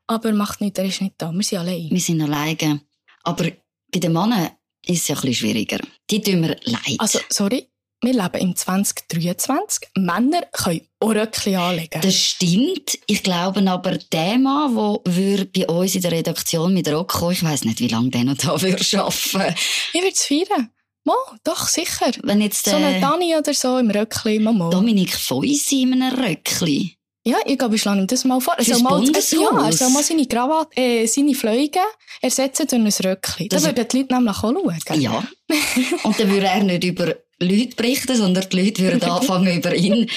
Aber 0.07 0.31
macht 0.31 0.61
nichts, 0.61 0.79
er 0.79 0.85
ist 0.85 1.01
nicht 1.01 1.15
da. 1.17 1.31
Wir 1.31 1.43
sind 1.43 1.59
allein. 1.59 1.89
Wir 1.89 1.99
sind 1.99 2.21
alleine. 2.21 2.81
Aber 3.23 3.45
bei 3.91 3.99
den 3.99 4.13
Männern 4.13 4.51
ist 4.85 5.01
es 5.01 5.07
ja 5.09 5.15
ein 5.15 5.21
bisschen 5.21 5.35
schwieriger. 5.35 5.79
Die 6.09 6.21
tun 6.21 6.43
wir 6.43 6.55
leid. 6.63 6.95
Also, 6.99 7.19
sorry, 7.29 7.67
wir 8.01 8.13
leben 8.13 8.37
im 8.39 8.55
2023. 8.55 9.89
Männer 9.95 10.43
können 10.53 10.81
auch 10.99 11.09
Röckchen 11.09 11.55
anlegen. 11.55 12.01
Das 12.01 12.15
stimmt. 12.15 12.97
Ich 13.07 13.23
glaube 13.23 13.69
aber, 13.69 13.97
der 13.97 14.37
Mann, 14.37 14.99
der 15.05 15.45
bei 15.45 15.67
uns 15.67 15.95
in 15.95 16.01
der 16.01 16.11
Redaktion 16.11 16.73
mit 16.73 16.87
Rock 16.87 17.09
kommen, 17.09 17.33
ich 17.33 17.43
weiss 17.43 17.65
nicht, 17.65 17.79
wie 17.79 17.87
lange 17.87 18.09
der 18.09 18.23
noch 18.23 18.37
da 18.37 18.61
würde 18.61 18.83
arbeiten. 18.99 19.55
Ich 19.93 20.01
würde 20.01 20.13
es 20.13 20.25
feiern. 20.25 20.69
Mo, 21.05 21.13
doch, 21.43 21.67
sicher. 21.67 22.11
Wenn 22.23 22.41
jetzt, 22.41 22.67
äh, 22.67 22.71
so 22.71 22.75
eine 22.77 22.99
Dani 22.99 23.35
oder 23.35 23.53
so 23.53 23.77
im 23.77 23.89
Röckli, 23.89 24.39
Mama. 24.39 24.69
Dominik 24.69 25.13
Feusi 25.13 25.81
in 25.81 26.01
einem 26.01 26.19
Röckli. 26.19 26.95
Ja, 27.25 27.37
ich 27.45 27.57
glaube, 27.57 27.75
ich 27.75 27.81
schlage 27.81 27.99
ihm 27.99 28.07
das 28.07 28.23
mal 28.23 28.39
vor. 28.39 28.55
Er 28.57 28.63
soll 28.63 28.79
mal, 28.79 29.03
ja, 29.03 29.65
er 29.65 29.71
soll 29.73 29.89
mal 29.89 30.03
seine 30.03 30.25
Krawatte, 30.25 30.79
äh, 30.79 31.05
seine 31.05 31.35
Fleuge 31.35 31.79
ersetzen 32.21 32.67
durch 32.67 32.99
ein 32.99 33.05
Röckli. 33.05 33.49
Da 33.49 33.61
würden 33.61 33.87
die 33.87 33.97
Leute 33.97 34.13
nämlich 34.13 34.37
auch 34.37 34.41
schauen. 34.41 35.01
Ja. 35.01 35.23
Und 36.03 36.19
dann 36.19 36.31
würde 36.31 36.47
er 36.47 36.63
nicht 36.63 36.83
über 36.83 37.13
Leute 37.39 37.75
berichten, 37.75 38.15
sondern 38.15 38.49
die 38.49 38.61
Leute 38.61 38.83
würden 38.83 39.03
anfangen, 39.09 39.57
über 39.57 39.75
ihn 39.75 40.09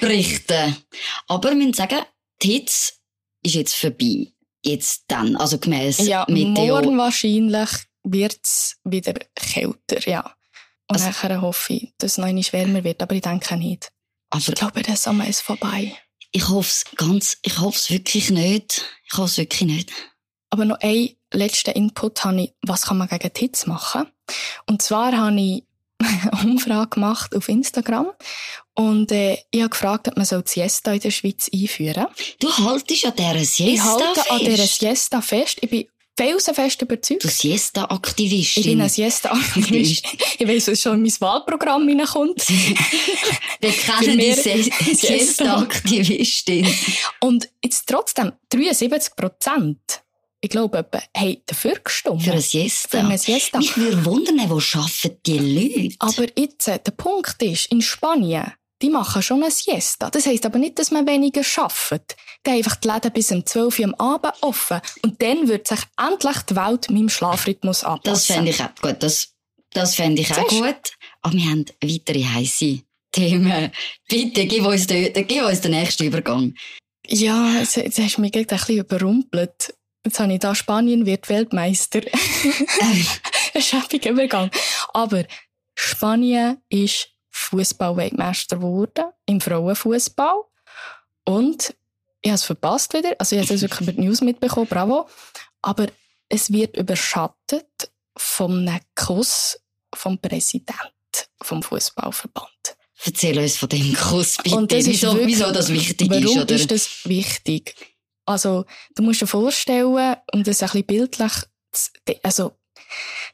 berichten. 0.00 0.76
Aber 1.26 1.50
wir 1.50 1.56
müssen 1.56 1.74
sagen, 1.74 2.00
die 2.42 2.52
Hitze 2.52 2.92
ist 3.42 3.54
jetzt 3.54 3.74
vorbei. 3.74 4.32
Jetzt 4.62 5.04
dann, 5.08 5.36
also 5.36 5.58
gemäss 5.58 5.98
ja, 6.06 6.26
Meteo. 6.28 6.52
morgen 6.52 6.98
wahrscheinlich 6.98 7.70
wird's 8.02 8.76
wieder 8.84 9.14
kälter, 9.34 10.06
ja. 10.08 10.34
Und 10.88 10.96
also, 10.96 11.06
nachher 11.06 11.40
hoffe 11.40 11.72
ich, 11.74 11.92
dass 11.98 12.12
es 12.12 12.18
noch 12.18 12.26
einmal 12.26 12.44
wärmer 12.50 12.84
wird, 12.84 13.02
aber 13.02 13.14
ich 13.14 13.22
denke 13.22 13.56
nicht. 13.56 13.90
Aber 14.30 14.42
ich 14.46 14.54
glaube, 14.54 14.82
der 14.82 14.96
Sommer 14.96 15.28
ist 15.28 15.40
vorbei. 15.40 15.96
Ich 16.32 16.48
hoffe 16.48 16.68
es 16.68 16.84
ganz, 16.96 17.38
ich 17.42 17.58
hoffe 17.58 17.78
es 17.78 17.90
wirklich 17.90 18.30
nicht. 18.30 18.84
Ich 19.06 19.16
hoffe 19.16 19.26
es 19.26 19.38
wirklich 19.38 19.62
nicht. 19.62 19.92
Aber 20.50 20.64
noch 20.64 20.78
ein 20.80 21.10
letzter 21.32 21.74
Input 21.74 22.24
habe 22.24 22.42
ich, 22.42 22.54
was 22.62 22.82
kann 22.82 22.98
man 22.98 23.08
gegen 23.08 23.32
die 23.32 23.40
Hitze 23.40 23.68
machen? 23.68 24.06
Und 24.66 24.82
zwar 24.82 25.16
habe 25.16 25.40
ich 25.40 25.64
Umfrage 26.44 26.90
gemacht 26.90 27.34
auf 27.36 27.48
Instagram 27.48 28.10
und 28.74 29.12
äh, 29.12 29.36
ich 29.50 29.60
habe 29.60 29.70
gefragt, 29.70 30.08
ob 30.08 30.16
man 30.16 30.26
so 30.26 30.40
die 30.40 30.48
Siesta 30.50 30.92
in 30.92 31.00
der 31.00 31.10
Schweiz 31.10 31.50
einführen 31.52 32.06
Du 32.38 32.50
haltest 32.56 33.04
an 33.04 33.12
dieser 33.16 33.38
Siesta 33.44 33.64
Ich 33.64 33.82
halte 33.82 34.14
fest. 34.14 34.30
an 34.30 34.38
dieser 34.38 34.66
Siesta 34.66 35.20
fest. 35.20 35.58
Ich 35.60 35.70
bin 35.70 35.86
felsenfest 36.16 36.82
überzeugt. 36.82 37.24
Du 37.24 37.28
Siesta-Aktivistin. 37.28 38.60
Ich 38.62 38.68
bin 38.68 38.80
eine 38.80 38.90
Siesta-Aktivistin. 38.90 40.10
ich 40.38 40.48
weiss, 40.48 40.68
was 40.68 40.82
schon 40.82 40.94
in 40.96 41.02
mein 41.02 41.12
Wahlprogramm 41.20 41.88
hineinkommt. 41.88 42.46
Bekennende 43.60 44.34
Siesta-Aktivistin. 44.94 46.66
Und 47.20 47.48
jetzt 47.64 47.88
trotzdem 47.88 48.32
73 48.50 49.16
Prozent 49.16 50.02
ich 50.40 50.50
glaube, 50.50 50.78
etwa, 50.78 51.02
hey, 51.14 51.42
dafür 51.46 51.78
gestimmt. 51.84 52.22
Für 52.22 52.32
ein 52.32 52.40
Siesta. 52.40 52.88
Für 52.88 53.06
ein 53.06 53.18
Siesta. 53.18 53.58
Mich 53.58 53.76
würde 53.76 54.04
wundern, 54.04 54.38
wo 54.48 54.56
arbeiten 54.56 55.18
die 55.26 55.38
Leute? 55.38 55.96
Aber 55.98 56.26
jetzt, 56.36 56.68
äh, 56.68 56.78
der 56.78 56.92
Punkt 56.92 57.42
ist, 57.42 57.66
in 57.66 57.82
Spanien, 57.82 58.52
die 58.80 58.88
machen 58.88 59.22
schon 59.22 59.42
eine 59.42 59.50
Siesta. 59.50 60.08
Das 60.08 60.26
heisst 60.26 60.46
aber 60.46 60.58
nicht, 60.58 60.78
dass 60.78 60.90
man 60.90 61.06
weniger 61.06 61.42
arbeitet. 61.56 62.16
Die 62.46 62.50
haben 62.50 62.56
einfach 62.56 62.76
die 62.76 62.88
Läden 62.88 63.12
bis 63.12 63.30
um 63.30 63.44
12 63.44 63.78
Uhr 63.78 63.84
am 63.84 63.94
Abend 63.96 64.32
offen. 64.40 64.80
Und 65.02 65.20
dann 65.20 65.48
wird 65.48 65.68
sich 65.68 65.80
endlich 65.98 66.38
die 66.48 66.56
Welt 66.56 66.90
meinem 66.90 67.10
Schlafrhythmus 67.10 67.84
anpassen. 67.84 68.12
Das 68.12 68.26
fände 68.26 68.50
ich 68.50 68.62
auch 68.62 68.74
gut. 68.80 69.02
Das, 69.02 69.34
das 69.72 69.94
fände 69.94 70.22
ich 70.22 70.32
auch 70.32 70.48
gut. 70.48 70.94
Aber 71.20 71.34
wir 71.34 71.50
haben 71.50 71.66
weitere 71.82 72.24
heisse 72.24 72.80
Themen. 73.12 73.70
Bitte, 74.08 74.46
gib 74.46 74.64
uns, 74.64 74.86
den, 74.86 75.12
gib 75.12 75.42
uns 75.42 75.60
den 75.60 75.72
nächsten 75.72 76.04
Übergang. 76.04 76.54
Ja, 77.06 77.58
jetzt, 77.58 77.76
jetzt 77.76 77.98
hast 77.98 78.16
du 78.16 78.20
mich 78.22 78.34
ein 78.34 78.46
bisschen 78.46 78.78
überrumpelt. 78.78 79.74
Jetzt 80.04 80.18
habe 80.18 80.32
ich 80.32 80.38
da 80.38 80.54
Spanien 80.54 81.04
wird 81.06 81.28
Weltmeister. 81.28 82.00
Ein 83.54 83.62
schäbiger 83.62 84.10
Übergang. 84.10 84.50
Aber 84.94 85.24
Spanien 85.74 86.58
ist 86.68 87.08
Fußballweltmeister 87.30 88.56
geworden 88.56 89.06
im 89.26 89.40
Frauenfußball 89.40 90.42
und 91.24 91.74
ich 92.22 92.30
habe 92.30 92.34
es 92.36 92.44
verpasst 92.44 92.92
wieder. 92.94 93.14
Also 93.18 93.36
ich 93.36 93.42
habe 93.42 93.54
es 93.54 93.60
wirklich 93.62 93.80
über 93.80 93.92
die 93.92 94.00
News 94.06 94.20
mitbekommen, 94.20 94.66
bravo. 94.66 95.08
Aber 95.62 95.86
es 96.28 96.52
wird 96.52 96.76
überschattet 96.76 97.90
einem 98.38 98.80
Kuss 98.94 99.58
vom 99.94 100.18
Präsident 100.18 100.76
vom 101.42 101.62
Fußballverband. 101.62 102.48
Erzähl 103.04 103.38
uns 103.38 103.56
von 103.56 103.68
dem 103.70 103.94
Kuss 103.94 104.36
bitte. 104.42 104.56
Und 104.56 104.70
das 104.72 104.80
ist 104.80 104.88
wieso, 104.88 105.14
wirklich- 105.14 105.38
wieso 105.38 105.50
das 105.50 105.68
wichtig 105.72 106.10
Warum 106.10 106.24
ist, 106.24 106.36
oder? 106.36 106.54
ist 106.54 106.70
das 106.70 106.90
wichtig? 107.04 107.74
Also, 108.30 108.64
du 108.94 109.02
musst 109.02 109.20
dir 109.20 109.26
vorstellen, 109.26 110.16
um 110.32 110.44
das 110.44 110.62
ein 110.62 110.66
bisschen 110.66 110.86
bildlich 110.86 111.32
zu, 111.72 111.90
also, 112.22 112.52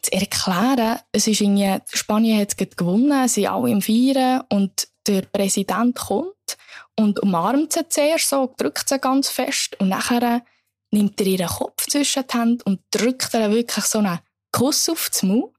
zu 0.02 0.12
erklären, 0.12 0.98
es 1.12 1.26
ist 1.26 1.40
irgendwie, 1.40 1.78
Spanien 1.92 2.40
hat 2.40 2.56
gerade 2.56 2.76
gewonnen, 2.76 3.28
sie 3.28 3.42
sind 3.42 3.50
alle 3.50 3.70
im 3.70 3.82
Feiern 3.82 4.42
und 4.50 4.88
der 5.06 5.22
Präsident 5.22 5.96
kommt 5.96 6.56
und 6.96 7.20
umarmt 7.20 7.72
sie 7.72 7.88
zuerst 7.88 8.28
so, 8.28 8.52
drückt 8.56 8.88
sie 8.88 8.98
ganz 8.98 9.28
fest 9.28 9.78
und 9.80 9.88
nachher 9.88 10.42
nimmt 10.90 11.20
er 11.20 11.26
ihren 11.26 11.46
Kopf 11.46 11.86
zwischen 11.86 12.24
die 12.26 12.38
Hände 12.38 12.64
und 12.64 12.80
drückt 12.90 13.34
ihr 13.34 13.50
wirklich 13.50 13.84
so 13.84 13.98
einen 13.98 14.18
Kuss 14.52 14.88
auf 14.88 15.10
den 15.10 15.28
Mund, 15.28 15.54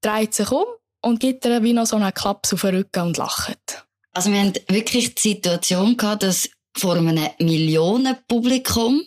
dreht 0.00 0.34
sich 0.34 0.50
um 0.50 0.64
und 1.02 1.20
gibt 1.20 1.44
ihr 1.44 1.62
wie 1.62 1.72
noch 1.72 1.86
so 1.86 1.96
einen 1.96 2.14
Klaps 2.14 2.52
auf 2.52 2.62
den 2.62 2.76
Rücken 2.76 3.02
und 3.02 3.16
lacht. 3.16 3.86
Also 4.14 4.30
wir 4.30 4.40
haben 4.40 4.52
wirklich 4.68 5.14
die 5.14 5.34
Situation 5.34 5.96
gehabt, 5.96 6.22
dass 6.22 6.48
vor 6.76 6.96
einem 6.96 7.28
Millionenpublikum 7.38 9.02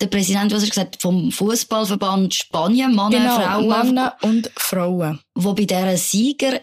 der 0.00 0.06
Präsident, 0.08 0.52
was 0.52 0.62
er 0.64 0.68
gesagt 0.70 1.00
vom 1.00 1.30
Fußballverband 1.30 2.34
Spanien, 2.34 2.94
Männer, 2.94 3.10
Genau, 3.10 3.36
Frauen, 3.40 3.68
Männer 3.86 4.16
und 4.22 4.50
Frauen. 4.56 5.20
wo 5.34 5.52
bei 5.54 5.64
dieser 5.64 5.96
Siegerehrung 5.96 6.62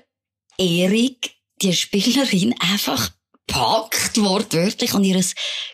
die 1.62 1.74
Spielerin 1.74 2.55
einfach 2.60 3.12
packt, 3.49 4.21
wortwörtlich, 4.21 4.93
und 4.93 5.03
ihr 5.03 5.21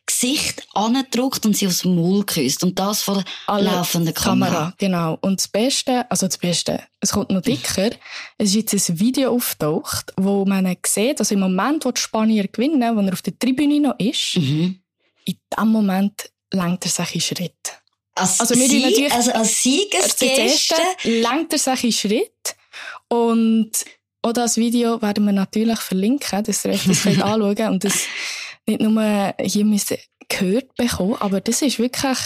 Gesicht 0.05 0.65
andruckt 0.74 1.46
und 1.46 1.55
sie 1.55 1.67
aufs 1.67 1.84
Maul 1.86 2.25
küsst. 2.25 2.63
Und 2.63 2.79
das 2.79 3.01
vor 3.03 3.24
der 3.48 3.62
laufenden 3.62 4.13
Kamera. 4.13 4.74
Genau. 4.77 5.17
Und 5.22 5.39
das 5.39 5.48
Beste, 5.48 6.10
also 6.10 6.25
das 6.27 6.38
Beste, 6.38 6.82
es 7.00 7.12
kommt 7.12 7.29
noch 7.29 7.41
dicker. 7.41 7.91
Es 8.38 8.55
ist 8.55 8.72
jetzt 8.74 8.89
ein 8.89 9.00
Video 9.00 9.32
auftaucht, 9.36 10.13
wo 10.17 10.46
man 10.46 10.75
sieht, 10.86 11.20
also 11.20 11.34
im 11.36 11.41
Moment, 11.41 11.86
wo 11.86 11.91
die 11.91 12.01
Spanier 12.01 12.48
gewinnen, 12.48 12.96
wo 12.96 13.01
er 13.01 13.13
auf 13.13 13.22
der 13.22 13.38
Tribüne 13.38 13.79
noch 13.79 14.00
ist, 14.00 14.38
Mhm. 14.38 14.79
in 15.25 15.36
dem 15.58 15.67
Moment 15.67 16.29
lenkt 16.51 16.86
er 16.86 16.91
sich 16.91 17.15
in 17.15 17.22
Schritt. 17.22 17.53
Als, 18.15 18.39
Also 18.39 18.55
wir 18.55 18.67
natürlich- 18.67 19.12
also 19.12 19.32
als 19.34 19.62
Siegesgeste, 19.62 20.75
lenkt 21.03 21.51
er 21.53 21.60
sich 21.60 21.84
in 21.84 21.91
Schritt. 21.91 22.55
Und 23.10 23.72
auch 24.25 24.34
das 24.34 24.58
Video 24.58 25.01
werden 25.01 25.25
wir 25.25 25.34
natürlich 25.34 25.79
verlinken, 25.79 26.44
dass 26.44 26.65
ihr 26.65 26.72
euch 26.72 26.86
das 26.86 27.03
könnt 27.03 27.22
anschauen 27.24 27.55
könnt 27.55 27.72
und 27.72 27.84
das 27.84 28.05
nicht 28.65 28.82
nur 28.82 29.34
hier 29.39 29.65
müsst 29.65 29.96
gehört 30.27 30.75
bekommen, 30.75 31.15
aber 31.20 31.39
das 31.39 31.62
ist 31.62 31.77
wirklich 31.77 32.17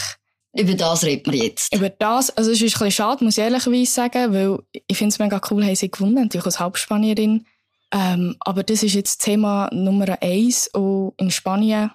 über 0.55 0.73
das 0.73 1.03
reden 1.03 1.31
wir 1.31 1.43
jetzt. 1.45 1.75
über 1.75 1.89
das, 1.89 2.31
also 2.31 2.49
es 2.51 2.57
ist 2.57 2.75
ein 2.75 2.85
bisschen 2.85 2.91
schade, 2.91 3.23
muss 3.23 3.37
ich 3.37 3.43
ehrlicherweise 3.43 3.91
sagen, 3.91 4.33
weil 4.33 4.59
ich 4.87 4.97
finde 4.97 5.13
es 5.13 5.19
mega 5.19 5.39
cool, 5.51 5.63
haben 5.63 5.75
sie 5.75 5.91
gewonnen, 5.91 6.15
natürlich 6.15 6.45
als 6.45 6.59
Hauptspanierin. 6.59 7.45
Ähm, 7.91 8.35
aber 8.39 8.63
das 8.63 8.81
ist 8.81 8.95
jetzt 8.95 9.19
Thema 9.19 9.69
Nummer 9.71 10.17
eins 10.21 10.67
und 10.69 11.13
in 11.17 11.29
Spanien 11.29 11.91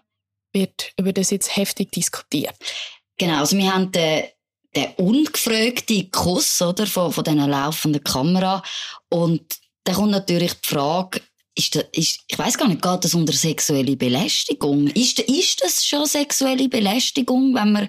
wird 0.52 0.92
über 0.98 1.12
das 1.12 1.30
jetzt 1.30 1.56
heftig 1.56 1.90
diskutiert. 1.90 2.54
Genau, 3.16 3.38
also 3.38 3.56
wir 3.56 3.74
haben 3.74 3.90
den, 3.90 4.24
den 4.76 4.86
ungefragten 4.98 6.10
Kuss, 6.10 6.62
oder, 6.62 6.86
von, 6.86 7.12
von 7.12 7.24
dieser 7.24 7.48
laufenden 7.48 8.04
Kamera. 8.04 8.62
Und 9.08 9.63
da 9.84 9.92
kommt 9.92 10.10
natürlich 10.10 10.54
die 10.54 10.68
Frage, 10.68 11.20
ist 11.56 11.76
das, 11.76 11.84
ist, 11.92 12.20
ich 12.26 12.38
weiß 12.38 12.58
gar 12.58 12.68
nicht, 12.68 12.82
geht 12.82 13.04
das 13.04 13.14
unter 13.14 13.32
sexuelle 13.32 13.96
Belästigung? 13.96 14.88
Ist, 14.88 15.20
ist 15.20 15.62
das 15.62 15.86
schon 15.86 16.06
sexuelle 16.06 16.68
Belästigung, 16.68 17.54
wenn 17.54 17.72
man 17.72 17.88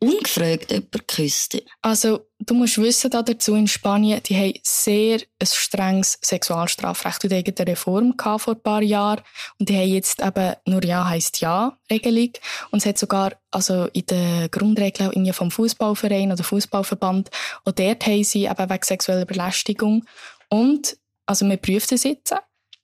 ungefragt 0.00 0.70
jemanden 0.70 1.06
küsst? 1.06 1.62
Also, 1.82 2.26
du 2.38 2.54
musst 2.54 2.78
wissen 2.78 3.10
da 3.10 3.22
dazu, 3.22 3.54
in 3.54 3.68
Spanien, 3.68 4.22
die 4.22 4.36
haben 4.36 4.54
sehr 4.62 5.20
ein 5.38 5.46
strenges 5.46 6.18
Sexualstrafrecht. 6.22 7.24
Und 7.24 7.32
die 7.32 7.36
haben 7.36 7.54
eine 7.58 7.66
Reform 7.66 8.16
gehabt 8.16 8.42
vor 8.42 8.54
ein 8.54 8.62
paar 8.62 8.82
Jahren. 8.82 9.22
Und 9.58 9.68
die 9.68 9.76
haben 9.76 9.88
jetzt 9.88 10.22
eben 10.22 10.54
nur 10.66 10.82
Ja 10.82 11.06
heisst 11.06 11.40
Ja 11.40 11.76
Regelung. 11.90 12.32
Und 12.70 12.78
es 12.78 12.86
hat 12.86 12.96
sogar, 12.96 13.32
also 13.50 13.86
in 13.92 14.06
den 14.06 14.50
Grundregeln 14.50 15.10
irgendwie 15.12 15.32
vom 15.32 15.50
Fußballverein 15.50 16.32
oder 16.32 16.44
Fußballverband, 16.44 17.28
auch 17.64 17.72
dort 17.72 18.06
haben 18.06 18.24
sie 18.24 18.44
eben 18.44 18.70
wegen 18.70 18.82
sexueller 18.82 19.26
Belästigung. 19.26 20.04
Und, 20.48 20.96
also 21.28 21.46
wir 21.48 21.56
prüfen 21.58 21.86
das 21.90 22.04
jetzt, 22.04 22.34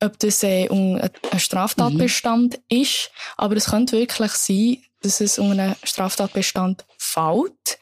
ob 0.03 0.19
das 0.19 0.43
äh, 0.43 0.69
um 0.69 0.97
ein 0.97 1.11
Straftatbestand 1.41 2.61
ist. 2.69 3.11
Aber 3.37 3.57
es 3.57 3.67
könnte 3.67 3.97
wirklich 3.99 4.33
sein, 4.33 4.79
dass 5.03 5.21
es 5.21 5.39
um 5.39 5.51
einen 5.53 5.75
Straftatbestand 5.83 6.85
fällt. 6.99 7.79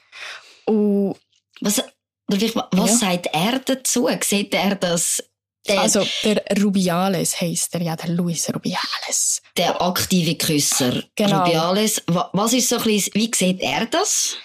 Und 0.66 1.16
Was, 1.60 1.82
was 2.28 2.40
Ja. 2.42 2.86
sagt 2.86 3.26
er 3.32 3.58
dazu? 3.58 4.08
Sieht 4.22 4.54
er 4.54 4.74
das, 4.76 5.22
der, 5.68 5.80
Also, 5.80 6.04
der 6.24 6.42
Rubiales 6.62 7.40
heisst 7.40 7.74
er, 7.74 7.82
ja, 7.82 7.94
der 7.96 8.10
Luis 8.10 8.48
Rubiales. 8.52 9.42
der 9.56 9.80
aktive 9.82 10.34
Küsser? 10.36 11.02
Genau. 11.14 11.44
Rubiales. 11.44 12.02
Wa- 12.06 12.30
Was 12.32 12.52
ist 12.52 12.68
so 12.68 12.76
ein 12.78 12.82
bisschen, 12.84 13.14
wie 13.14 13.30
sieht 13.34 13.60
er 13.60 13.86
das? 13.86 14.36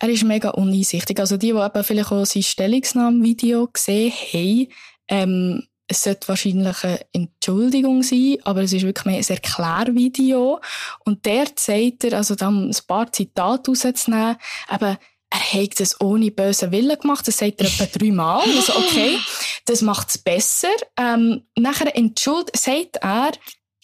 Er 0.00 0.08
ist 0.08 0.24
mega 0.24 0.50
uneinsichtig. 0.50 1.18
Also, 1.20 1.36
die, 1.36 1.52
die 1.52 1.58
eben 1.58 1.84
vielleicht 1.84 2.10
auch 2.12 2.24
sein 2.24 2.42
Stellungnahmevideo 2.42 3.68
gesehen 3.72 4.12
haben, 4.12 4.68
ähm, 5.08 5.66
es 5.86 6.02
sollte 6.02 6.28
wahrscheinlich 6.28 6.82
eine 6.82 7.00
Entschuldigung 7.12 8.02
sein, 8.02 8.38
aber 8.44 8.62
es 8.62 8.72
ist 8.72 8.86
wirklich 8.86 9.04
mehr 9.04 9.18
ein 9.18 9.24
Erklärvideo. 9.28 10.60
Und 11.04 11.26
der 11.26 11.46
sagt 11.56 12.04
er, 12.04 12.14
also 12.14 12.34
dann 12.34 12.70
ein 12.70 12.76
paar 12.86 13.12
Zitate 13.12 13.70
rauszunehmen, 13.70 14.36
eben, 14.72 14.96
er 15.30 15.62
hat 15.62 15.80
das 15.80 16.00
ohne 16.00 16.30
bösen 16.30 16.70
Willen 16.70 16.98
gemacht. 16.98 17.26
Das 17.26 17.38
sagt 17.38 17.60
er 17.60 17.66
etwa 17.66 17.86
dreimal. 17.98 18.42
Also, 18.56 18.76
okay, 18.76 19.18
das 19.66 19.82
macht 19.82 20.08
es 20.08 20.18
besser. 20.18 20.68
Ähm, 20.96 21.42
nachher 21.56 21.94
entschuld, 21.96 22.56
sagt 22.56 22.96
er, 22.96 23.32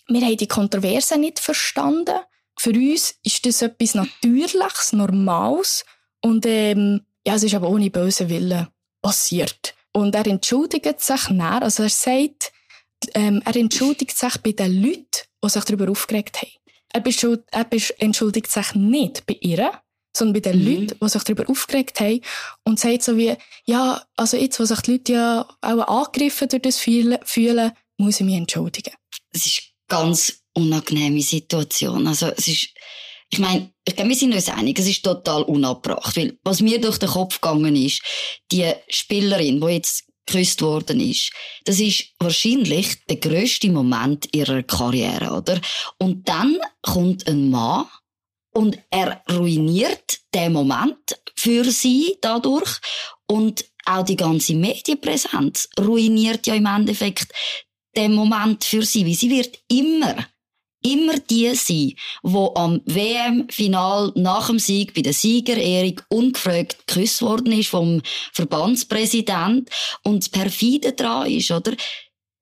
wir 0.07 0.21
haben 0.21 0.37
die 0.37 0.49
Kontroverse 0.49 1.19
nicht 1.19 1.39
verstanden. 1.41 2.21
Für 2.57 2.71
uns 2.71 3.15
ist 3.25 3.45
das 3.47 3.63
etwas 3.63 3.95
Natürliches, 3.95 4.93
Normales. 4.93 5.85
Und 6.21 6.47
ähm, 6.47 7.05
ja, 7.27 7.35
es 7.35 7.43
ist 7.43 7.55
aber 7.55 7.69
ohne 7.69 7.91
bösen 7.91 8.29
Willen 8.29 8.69
passiert. 9.03 9.75
Und 9.93 10.15
er 10.15 10.27
entschuldigt 10.27 11.01
sich 11.01 11.29
näher, 11.31 11.63
also 11.63 11.83
er 11.83 11.89
sagt, 11.89 12.53
ähm, 13.15 13.43
er 13.45 13.57
entschuldigt 13.57 14.17
sich 14.17 14.37
bei 14.39 14.53
den 14.53 14.83
Leuten, 14.83 15.07
die 15.45 15.49
sich 15.49 15.65
darüber 15.65 15.91
aufgeregt 15.91 16.41
haben. 16.43 16.53
Er, 16.93 17.01
beschuld, 17.01 17.45
er 17.51 17.67
entschuldigt 17.99 18.51
sich 18.51 18.75
nicht 18.75 19.27
bei 19.27 19.37
ihr, 19.41 19.73
sondern 20.17 20.35
bei 20.35 20.51
den 20.51 20.59
Mhm. 20.59 20.67
Leuten, 20.67 20.99
die 21.01 21.09
sich 21.09 21.23
darüber 21.23 21.49
aufgeregt 21.49 22.01
haben 22.01 22.21
und 22.65 22.79
sagt 22.81 23.03
so 23.03 23.17
wie, 23.17 23.35
ja, 23.65 24.03
also 24.17 24.37
jetzt, 24.37 24.59
wo 24.61 24.65
sich 24.65 24.81
die 24.81 24.93
Leute 24.93 25.13
ja 25.13 25.49
auch 25.61 26.07
angegriffen 26.07 26.49
durch 26.49 26.63
das 26.63 26.79
fühlen, 26.79 27.19
fühlen 27.25 27.73
muss 27.97 28.21
ich 28.21 28.27
mich 28.27 28.37
entschuldigen. 28.37 28.93
es 29.33 29.47
ist 29.47 29.63
eine 29.89 30.03
ganz 30.03 30.41
unangenehme 30.55 31.21
Situation. 31.21 32.07
Also 32.07 32.27
es 32.27 32.49
ist, 32.49 32.69
ich 33.33 33.39
meine, 33.39 33.73
ich 33.85 33.95
glaube, 33.95 34.11
wir 34.11 34.17
sind 34.17 34.35
uns 34.35 34.49
einig, 34.49 34.79
es 34.79 34.89
ist 34.89 35.05
total 35.05 35.43
unabbracht, 35.43 36.17
weil 36.17 36.39
was 36.43 36.61
mir 36.61 36.81
durch 36.81 36.99
den 36.99 37.09
Kopf 37.09 37.41
gegangen 37.41 37.77
ist, 37.77 38.03
die 38.51 38.73
Spielerin, 38.89 39.61
die 39.61 39.67
jetzt 39.69 40.05
geküsst 40.27 40.63
worden 40.63 41.01
ist, 41.01 41.33
das 41.65 41.79
ist 41.79 42.07
wahrscheinlich 42.19 43.05
der 43.07 43.17
grösste 43.17 43.71
Moment 43.71 44.29
ihrer 44.35 44.63
Karriere, 44.63 45.33
oder? 45.33 45.61
Und 45.99 46.29
dann 46.29 46.59
kommt 46.83 47.27
ein 47.29 47.51
Mann 47.51 47.87
und 48.53 48.79
er 48.91 49.23
ruiniert 49.31 50.21
den 50.35 50.53
Moment 50.53 51.21
für 51.37 51.65
sie 51.71 52.17
dadurch 52.21 52.79
und 53.27 53.65
auch 53.87 54.05
die 54.05 54.17
ganze 54.17 54.55
Medienpräsenz 54.55 55.69
ruiniert 55.79 56.47
ja 56.47 56.55
im 56.55 56.67
Endeffekt 56.67 57.33
den 57.97 58.15
Moment 58.15 58.65
für 58.65 58.83
sie, 58.83 59.07
weil 59.07 59.15
sie 59.15 59.31
wird 59.31 59.59
immer, 59.69 60.17
immer 60.83 61.19
die 61.19 61.55
sein, 61.55 61.93
wo 62.23 62.55
am 62.55 62.81
WM-Final 62.85 64.13
nach 64.17 64.49
dem 64.49 64.59
Sieg 64.59 64.95
bei 64.95 65.03
der 65.03 65.13
Siegerehrung 65.13 66.01
ungefragt 66.09 66.87
geküsst 66.87 67.23
worden 67.23 67.53
ist 67.53 67.69
vom 67.69 68.03
Verbandspräsident 68.33 69.69
und 70.05 70.23
das 70.23 70.29
perfide 70.29 70.93
dran 70.93 71.31
ist, 71.31 71.51
oder? 71.51 71.75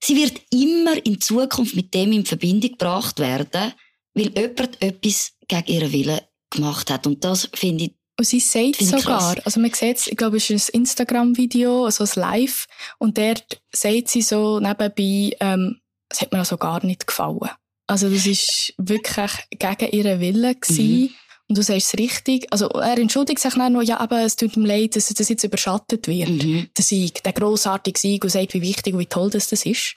Sie 0.03 0.17
wird 0.17 0.41
immer 0.53 1.05
in 1.05 1.21
Zukunft 1.21 1.75
mit 1.75 1.93
dem 1.93 2.13
in 2.13 2.25
Verbindung 2.25 2.73
gebracht 2.73 3.19
werden, 3.19 3.73
weil 4.15 4.33
jemand 4.37 4.81
etwas 4.81 5.33
gegen 5.49 5.67
ihren 5.67 5.93
Willen 5.93 6.21
gemacht 6.51 6.91
hat. 6.91 7.07
Und 7.07 7.25
das 7.25 7.49
finde 7.53 7.85
ich 7.85 7.95
Und 8.17 8.25
sie 8.25 8.41
sagt 8.41 8.77
sogar, 8.77 9.35
krass. 9.35 9.47
also 9.47 9.61
man 9.61 9.73
sieht 9.73 10.07
ich 10.07 10.17
glaube, 10.17 10.37
es 10.37 10.51
ist 10.51 10.73
ein 10.73 10.81
Instagram-Video, 10.81 11.85
also 11.85 12.05
ein 12.05 12.11
Live, 12.15 12.67
und 12.99 13.19
dort 13.19 13.61
sagt 13.73 14.09
sie 14.09 14.23
so 14.23 14.61
nebenbei, 14.61 15.37
ähm, 15.41 15.81
es 16.09 16.21
hat 16.21 16.33
mir 16.33 16.39
also 16.39 16.57
gar 16.57 16.85
nicht 16.85 17.07
gefallen. 17.07 17.51
Also 17.89 18.11
das 18.11 18.27
ist 18.27 18.75
wirklich 18.77 19.33
gegen 19.51 19.91
ihren 19.93 20.21
Willen 20.21 20.61
gewesen. 20.61 21.01
Mhm. 21.01 21.11
Und 21.49 21.57
du 21.57 21.63
sagst 21.63 21.95
es 21.95 21.99
richtig. 21.99 22.47
Also 22.53 22.69
er 22.69 22.99
entschuldigt 22.99 23.41
sich 23.41 23.55
dann 23.55 23.73
noch, 23.73 23.83
ja, 23.83 23.99
aber 23.99 24.21
es 24.21 24.37
tut 24.37 24.57
ihm 24.57 24.67
leid, 24.67 24.95
dass 24.95 25.09
das 25.09 25.31
jetzt 25.31 25.45
überschattet 25.45 26.07
wird. 26.07 26.29
mhm. 26.29 26.69
Der 26.77 26.85
Sieg, 26.85 27.23
der 27.23 27.33
grossartige 27.33 27.99
Sieg 27.99 28.23
und 28.23 28.31
sagt, 28.31 28.53
wie 28.53 28.61
wichtig 28.61 28.93
und 28.93 29.01
wie 29.01 29.07
toll 29.07 29.31
das, 29.31 29.49
das 29.49 29.65
ist. 29.65 29.97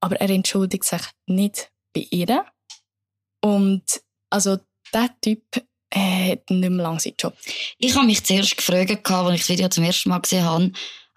Aber 0.00 0.20
er 0.20 0.28
entschuldigt 0.28 0.84
sich 0.84 1.00
nicht 1.26 1.72
bei 1.94 2.06
ihr. 2.10 2.44
Und 3.40 3.82
also 4.28 4.58
dieser 4.92 5.20
Typ 5.22 5.42
äh, 5.90 6.32
hat 6.32 6.50
nicht 6.50 6.70
mehr 6.70 6.82
lange 6.82 7.00
seinen 7.00 7.14
Job. 7.18 7.34
Ich 7.78 7.94
habe 7.94 8.06
mich 8.06 8.22
zuerst 8.24 8.58
gefragt, 8.58 9.10
als 9.10 9.34
ich 9.34 9.40
das 9.40 9.48
Video 9.48 9.68
zum 9.68 9.84
ersten 9.84 10.10
Mal 10.10 10.18
gesehen 10.18 10.44
habe, 10.44 10.72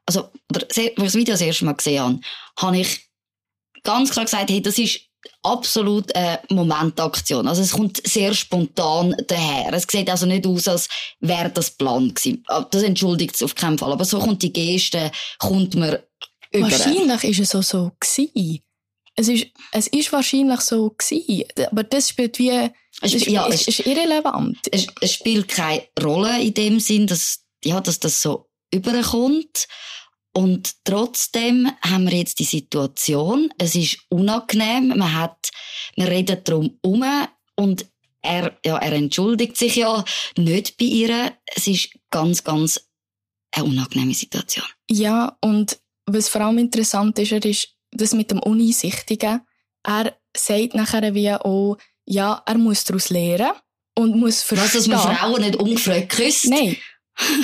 also, 0.05 0.31
oder, 0.49 0.63
als 0.63 0.77
ich 0.77 0.95
das 0.95 1.15
Video 1.15 1.33
das 1.33 1.41
erste 1.41 1.65
Mal 1.65 1.73
gesehen 1.73 2.01
habe, 2.01 2.19
habe 2.57 2.79
ich 2.79 3.09
ganz 3.83 4.11
klar 4.11 4.25
gesagt, 4.25 4.49
hey, 4.49 4.61
das 4.61 4.77
ist 4.77 5.01
absolut 5.43 6.13
eine 6.15 6.39
Momentaktion. 6.49 7.47
Also 7.47 7.61
es 7.61 7.71
kommt 7.71 8.01
sehr 8.05 8.33
spontan 8.33 9.15
daher. 9.27 9.73
Es 9.73 9.87
sieht 9.89 10.09
also 10.09 10.25
nicht 10.25 10.45
aus, 10.47 10.67
als 10.67 10.89
wäre 11.19 11.49
das 11.49 11.71
Plan 11.71 12.13
gewesen. 12.13 12.43
Ah, 12.47 12.65
das 12.69 12.83
entschuldigt 12.83 13.35
es 13.35 13.43
auf 13.43 13.55
keinen 13.55 13.77
Fall. 13.77 13.91
Aber 13.91 14.05
so 14.05 14.19
kommt 14.19 14.41
die 14.43 14.53
Geste, 14.53 15.11
kommt 15.39 15.75
man 15.75 15.97
über. 16.51 16.71
Wahrscheinlich 16.71 17.23
ist 17.23 17.39
es 17.39 17.55
auch 17.55 17.63
so 17.63 17.91
gewesen. 17.99 18.59
Es 19.17 19.29
ist, 19.29 19.47
es 19.71 19.87
ist 19.87 20.11
wahrscheinlich 20.11 20.61
so 20.61 20.89
gewesen. 20.89 21.45
Aber 21.71 21.83
das 21.83 22.09
spielt 22.09 22.37
wie, 22.39 22.69
es 23.01 23.13
ist, 23.13 23.27
ja, 23.27 23.47
es 23.47 23.67
ist 23.67 23.85
irrelevant. 23.85 24.57
Es, 24.71 24.87
es, 25.01 25.13
spielt 25.13 25.47
keine 25.47 25.83
Rolle 26.01 26.41
in 26.41 26.53
dem 26.53 26.79
Sinn, 26.79 27.07
dass, 27.07 27.43
ja, 27.63 27.79
dass 27.81 27.99
das 27.99 28.21
so 28.21 28.47
überkommt. 28.71 29.67
Und 30.37 30.83
trotzdem 30.83 31.71
haben 31.81 32.09
wir 32.09 32.17
jetzt 32.17 32.39
die 32.39 32.43
Situation, 32.43 33.53
es 33.57 33.73
ist 33.73 33.99
unangenehm, 34.09 34.89
man 34.89 35.13
hat, 35.13 35.49
wir 35.95 36.09
reden 36.09 36.41
darum 36.43 36.77
um 36.81 37.05
und 37.55 37.85
er, 38.21 38.57
ja, 38.65 38.77
er 38.77 38.91
entschuldigt 38.91 39.55
sich 39.55 39.77
ja 39.77 40.03
nicht 40.35 40.77
bei 40.77 40.85
ihr. 40.85 41.31
Es 41.45 41.67
ist 41.67 41.91
ganz, 42.09 42.43
ganz 42.43 42.81
eine 43.55 43.65
unangenehme 43.65 44.13
Situation. 44.13 44.65
Ja, 44.89 45.37
und 45.39 45.79
was 46.05 46.27
vor 46.27 46.41
allem 46.41 46.57
interessant 46.57 47.17
ist, 47.17 47.31
er 47.31 47.45
ist 47.45 47.69
das 47.91 48.13
mit 48.13 48.29
dem 48.29 48.39
Uneinsichtigen. 48.39 49.39
Er 49.83 50.17
sagt 50.35 50.75
nachher 50.75 51.13
wie 51.13 51.31
auch, 51.31 51.77
ja, 52.05 52.43
er 52.45 52.57
muss 52.57 52.83
daraus 52.83 53.09
lernen 53.09 53.53
und 53.97 54.19
muss 54.19 54.41
verstehen. 54.41 54.65
Was, 54.65 54.73
dass 54.73 54.87
man 54.87 55.15
Frauen 55.15 55.41
nicht 55.41 55.55
ungefragt 55.55 56.09
küsst? 56.09 56.47
Nein, 56.47 56.75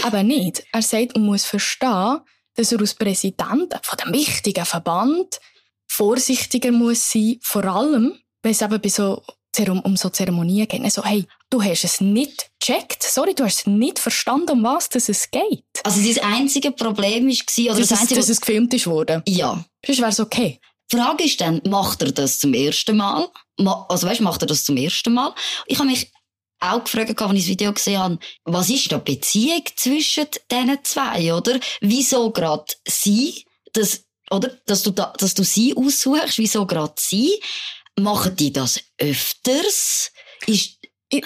aber 0.03 0.23
nicht. 0.23 0.65
Er 0.73 0.81
sagt, 0.81 1.15
man 1.15 1.27
muss 1.27 1.45
verstehen, 1.45 2.19
dass 2.55 2.71
er 2.71 2.79
als 2.79 2.93
Präsident 2.93 3.73
von 3.81 3.97
dem 4.03 4.13
wichtigen 4.13 4.65
Verband 4.65 5.39
vorsichtiger 5.87 6.71
muss 6.71 7.11
sein, 7.11 7.37
vor 7.41 7.65
allem, 7.65 8.17
wenn 8.41 8.51
es 8.51 8.61
eben 8.61 8.79
bei 8.79 8.89
so, 8.89 9.21
um, 9.67 9.79
um 9.81 9.97
so 9.97 10.09
Zeremonien 10.09 10.67
geht. 10.67 10.91
So, 10.91 11.03
hey, 11.03 11.25
du 11.49 11.61
hast 11.61 11.83
es 11.83 12.01
nicht 12.01 12.49
gecheckt. 12.59 13.03
Sorry, 13.03 13.35
du 13.35 13.43
hast 13.43 13.67
nicht 13.67 13.99
verstanden, 13.99 14.51
um 14.51 14.63
was 14.63 14.89
es 14.95 15.29
geht. 15.29 15.65
Also 15.83 16.01
das 16.01 16.23
einzige 16.23 16.71
Problem 16.71 17.27
war, 17.27 17.71
oder 17.71 17.79
das, 17.79 17.89
das 17.89 17.99
einzige, 17.99 18.19
dass 18.19 18.29
es 18.29 18.39
gefilmt 18.41 18.73
ist 18.73 18.87
worden. 18.87 19.21
Ja. 19.27 19.63
Sonst 19.85 19.99
wäre 19.99 20.09
es 20.09 20.19
okay. 20.19 20.59
Die 20.91 20.97
Frage 20.97 21.23
ist 21.23 21.39
dann, 21.39 21.61
macht 21.67 22.01
er 22.01 22.11
das 22.11 22.39
zum 22.39 22.53
ersten 22.53 22.97
Mal? 22.97 23.29
Also 23.89 24.07
weißt, 24.07 24.21
macht 24.21 24.41
er 24.41 24.47
das 24.47 24.63
zum 24.63 24.77
ersten 24.77 25.13
Mal? 25.13 25.33
Ich 25.65 25.79
habe 25.79 25.89
mich 25.89 26.11
auch 26.61 26.83
gefragt, 26.83 27.21
als 27.21 27.33
ich 27.33 27.39
das 27.39 27.47
Video 27.47 27.73
gesehen 27.73 27.99
habe, 27.99 28.19
was 28.45 28.69
ist 28.69 28.91
da 28.91 28.97
Beziehung 28.97 29.63
zwischen 29.75 30.27
diesen 30.49 30.79
zwei, 30.83 31.33
oder? 31.33 31.59
Wieso 31.81 32.31
gerade 32.31 32.65
sie, 32.87 33.45
das, 33.73 34.05
oder? 34.29 34.49
Dass 34.65 34.83
du, 34.83 34.91
da, 34.91 35.13
dass 35.17 35.33
du 35.33 35.43
sie 35.43 35.75
aussuchst, 35.75 36.37
wieso 36.37 36.65
gerade 36.65 36.93
sie? 36.97 37.41
Machen 37.99 38.35
die 38.35 38.53
das 38.53 38.79
öfters? 38.97 40.11
Ist, 40.45 40.77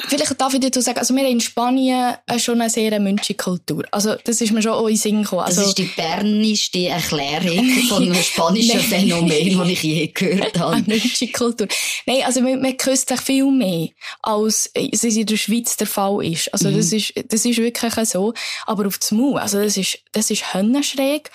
Vielleicht 0.08 0.42
darf 0.42 0.54
ich 0.54 0.60
dazu 0.60 0.82
sagen, 0.82 0.98
also 0.98 1.14
wir 1.16 1.24
haben 1.24 1.32
in 1.32 1.40
Spanien 1.40 2.16
schon 2.38 2.60
eine 2.60 2.72
sehr 2.72 3.00
münsche 3.00 3.36
Kultur. 3.36 3.84
Also 3.92 4.16
das 4.24 4.42
ist 4.42 4.52
mir 4.52 4.64
schon 4.64 4.72
auch 4.72 4.88
in 4.88 4.96
Sinn 4.96 5.22
gekommen. 5.22 5.44
Also, 5.44 5.62
das 5.62 5.70
ist 5.70 5.78
die 5.78 5.84
bernischste 5.84 6.88
Erklärung 6.88 7.70
von 7.90 8.04
einem 8.04 8.16
spanischen 8.16 8.80
Phänomen, 8.80 9.58
das 9.58 9.70
ich 9.70 9.84
je 9.84 10.08
gehört 10.08 10.58
habe. 10.60 10.78
Eine 10.78 10.88
münsche 10.88 11.28
Kultur. 11.28 11.68
Nein, 12.08 12.24
also 12.26 12.42
man, 12.42 12.62
man 12.62 12.76
küsst 12.78 13.10
sich 13.10 13.22
viel 13.22 13.52
mehr, 13.52 13.90
als 14.24 14.72
es 14.74 15.04
in 15.04 15.26
der 15.26 15.38
Schweiz 15.38 15.78
der 15.78 15.88
Fall 15.88 16.26
ist. 16.26 16.52
Also 16.52 16.70
mhm. 16.70 16.78
das 16.78 16.92
ist 16.92 17.14
das 17.28 17.46
ist 17.46 17.58
wirklich 17.58 17.94
so. 18.10 18.34
Aber 18.66 18.88
auf 18.88 18.98
das 18.98 19.12
Maul, 19.12 19.38
also 19.38 19.62
das 19.62 19.78
ist 19.78 20.00
das 20.14 20.32
ist 20.32 20.54
höllenschräg. 20.56 21.30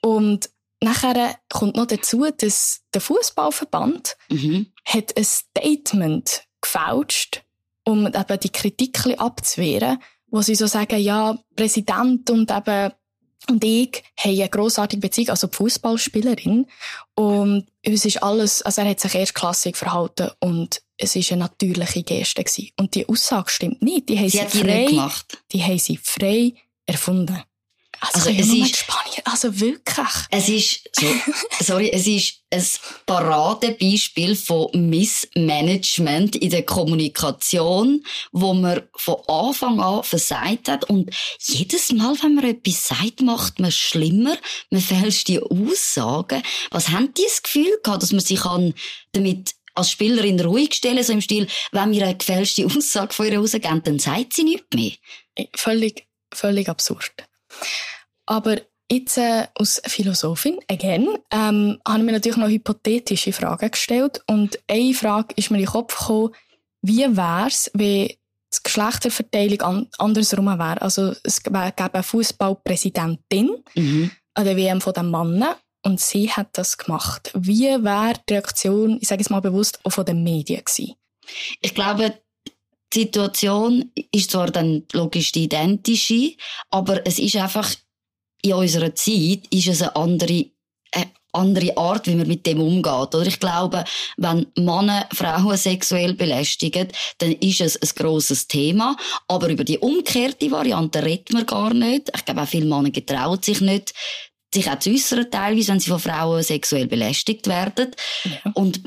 Und 0.00 0.48
nachher 0.80 1.36
kommt 1.48 1.74
noch 1.74 1.86
dazu, 1.86 2.26
dass 2.36 2.82
der 2.94 3.00
Fußballverband 3.00 4.16
mhm. 4.28 4.66
hat 4.84 5.16
ein 5.16 5.24
Statement 5.24 6.42
gefälscht 6.60 7.42
um 7.86 8.06
eben 8.06 8.40
die 8.40 8.50
Kritik 8.50 9.18
abzuwehren, 9.18 9.98
wo 10.28 10.42
sie 10.42 10.54
so 10.54 10.66
sagen, 10.66 10.98
ja, 10.98 11.38
Präsident 11.54 12.28
und 12.30 12.50
eben 12.50 12.92
und 13.48 13.62
ich 13.62 14.02
haben 14.18 14.40
eine 14.40 14.48
grossartige 14.48 15.00
Beziehung, 15.00 15.30
also 15.30 15.46
die 15.46 15.56
Fußballspielerin. 15.56 16.66
Und 17.14 17.66
es 17.82 18.04
ist 18.04 18.22
alles, 18.22 18.62
also 18.62 18.82
er 18.82 18.90
hat 18.90 18.98
sich 18.98 19.14
erstklassig 19.14 19.76
verhalten 19.76 20.30
und 20.40 20.82
es 20.96 21.14
ist 21.14 21.30
eine 21.30 21.42
natürliche 21.42 22.02
Geste 22.02 22.42
gewesen. 22.42 22.70
Und 22.76 22.94
die 22.94 23.08
Aussage 23.08 23.50
stimmt 23.50 23.82
nicht. 23.82 24.08
Die 24.08 24.18
haben 24.18 24.30
sie, 24.30 24.38
sie 24.38 24.64
frei, 24.64 24.86
gemacht. 24.86 25.42
die 25.52 25.62
haben 25.62 25.78
sie 25.78 25.96
frei 25.96 26.54
erfunden. 26.86 27.40
Also, 28.00 28.28
also 28.28 28.30
es 28.30 28.48
ist 28.48 28.76
Spanien, 28.76 29.22
also 29.24 29.60
wirklich. 29.60 30.08
Es 30.30 30.48
ist 30.48 30.90
so, 30.92 31.06
sorry, 31.64 31.90
es 31.90 32.06
ist 32.06 32.40
ein 32.50 32.64
Paradebeispiel 33.06 34.36
von 34.36 34.68
Missmanagement 34.72 36.36
in 36.36 36.50
der 36.50 36.64
Kommunikation, 36.64 38.04
wo 38.32 38.54
man 38.54 38.82
von 38.94 39.16
Anfang 39.26 39.80
an 39.80 40.04
versagt 40.04 40.68
hat 40.68 40.84
und 40.88 41.10
jedes 41.40 41.92
Mal, 41.92 42.14
wenn 42.22 42.34
man 42.34 42.44
etwas 42.44 42.88
sagt, 42.88 43.22
macht 43.22 43.58
man 43.58 43.68
es 43.68 43.76
schlimmer, 43.76 44.36
man 44.70 44.80
fälscht 44.80 45.28
die 45.28 45.40
Aussagen. 45.40 46.42
Was 46.70 46.90
haben 46.90 47.12
die 47.14 47.24
das 47.24 47.42
Gefühl 47.42 47.78
gehabt, 47.82 48.02
dass 48.02 48.12
man 48.12 48.20
sich 48.20 48.44
an 48.44 48.74
damit 49.12 49.54
als 49.76 49.90
Spielerin 49.90 50.40
ruhig 50.40 50.74
stellen, 50.74 51.02
so 51.02 51.12
im 51.12 51.20
Stil, 51.20 51.46
wenn 51.72 51.92
wir 51.92 52.04
eine 52.04 52.16
gefälschte 52.16 52.66
Aussage 52.66 53.12
von 53.12 53.26
ihr 53.26 53.38
rausgeben, 53.38 53.82
dann 53.82 53.98
sagt 53.98 54.32
sie 54.32 54.44
nichts 54.44 54.66
mehr. 54.74 54.92
Völlig, 55.54 56.06
völlig 56.32 56.68
absurd. 56.68 57.12
Aber 58.26 58.56
jetzt 58.90 59.18
äh, 59.18 59.46
als 59.54 59.80
Philosophin, 59.86 60.58
again, 60.68 61.08
ähm, 61.30 61.78
habe 61.86 61.98
ich 61.98 62.04
mir 62.04 62.12
natürlich 62.12 62.36
noch 62.36 62.48
hypothetische 62.48 63.32
Fragen 63.32 63.70
gestellt. 63.70 64.22
Und 64.26 64.58
eine 64.68 64.94
Frage 64.94 65.34
ist 65.36 65.50
mir 65.50 65.58
in 65.58 65.64
den 65.64 65.70
Kopf 65.70 65.98
gekommen, 65.98 66.34
wie 66.82 67.16
wäre 67.16 67.48
es, 67.48 67.70
wenn 67.74 68.08
die 68.08 68.18
Geschlechterverteilung 68.62 69.60
an 69.62 69.88
andersrum 69.98 70.46
wäre? 70.46 70.82
Also 70.82 71.14
es 71.22 71.42
gäbe 71.42 71.60
eine 71.60 72.02
Fußballpräsidentin 72.02 73.50
mhm. 73.74 74.10
an 74.34 74.44
der 74.44 74.56
WM 74.56 74.80
von 74.80 74.92
den 74.92 75.10
Männern 75.10 75.56
und 75.82 76.00
sie 76.00 76.30
hat 76.30 76.48
das 76.52 76.78
gemacht. 76.78 77.30
Wie 77.34 77.66
wäre 77.66 78.14
die 78.28 78.34
Reaktion, 78.34 78.98
ich 79.00 79.08
sage 79.08 79.22
es 79.22 79.30
mal 79.30 79.40
bewusst, 79.40 79.80
auch 79.84 79.90
von 79.90 80.04
den 80.04 80.22
Medien 80.22 80.64
gewesen? 80.64 80.94
Ich 81.60 81.74
glaube, 81.74 82.20
die 82.92 83.00
Situation 83.00 83.90
ist 84.12 84.30
zwar 84.30 84.50
dann 84.50 84.84
logisch 84.92 85.32
die 85.32 85.44
identische, 85.44 86.34
aber 86.70 87.06
es 87.06 87.18
ist 87.18 87.36
einfach 87.36 87.74
in 88.42 88.52
unserer 88.52 88.94
Zeit 88.94 89.46
ist 89.50 89.66
es 89.68 89.82
eine 89.82 89.96
andere, 89.96 90.46
eine 90.92 91.10
andere 91.32 91.76
Art, 91.76 92.06
wie 92.06 92.14
man 92.14 92.28
mit 92.28 92.46
dem 92.46 92.60
umgeht. 92.60 93.14
Oder 93.14 93.26
ich 93.26 93.40
glaube, 93.40 93.84
wenn 94.16 94.46
Männer 94.56 95.08
Frauen 95.12 95.56
sexuell 95.56 96.14
belästigen, 96.14 96.88
dann 97.18 97.32
ist 97.32 97.60
es 97.60 97.76
ein 97.76 97.88
grosses 97.96 98.46
Thema. 98.46 98.96
Aber 99.26 99.48
über 99.48 99.64
die 99.64 99.78
umgekehrte 99.78 100.50
Variante 100.50 101.04
redet 101.04 101.32
man 101.32 101.46
gar 101.46 101.74
nicht. 101.74 102.10
Ich 102.14 102.24
glaube, 102.24 102.42
auch 102.42 102.48
viele 102.48 102.66
Männer 102.66 102.90
getrauen 102.90 103.42
sich 103.42 103.60
nicht, 103.60 103.92
sich 104.54 104.70
auch 104.70 104.78
zu 104.78 104.90
äußern, 104.90 105.30
teilweise, 105.30 105.72
wenn 105.72 105.80
sie 105.80 105.90
von 105.90 105.98
Frauen 105.98 106.42
sexuell 106.42 106.86
belästigt 106.86 107.48
werden. 107.48 107.90
Ja. 108.24 108.52
Und 108.54 108.80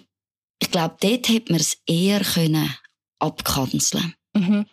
ich 0.62 0.72
glaube, 0.72 0.96
dort 1.00 1.28
hätte 1.28 1.52
man 1.52 1.62
es 1.62 1.78
eher 1.86 2.22
können 2.22 2.74
abkanzeln. 3.20 4.14
Mhm. 4.34 4.66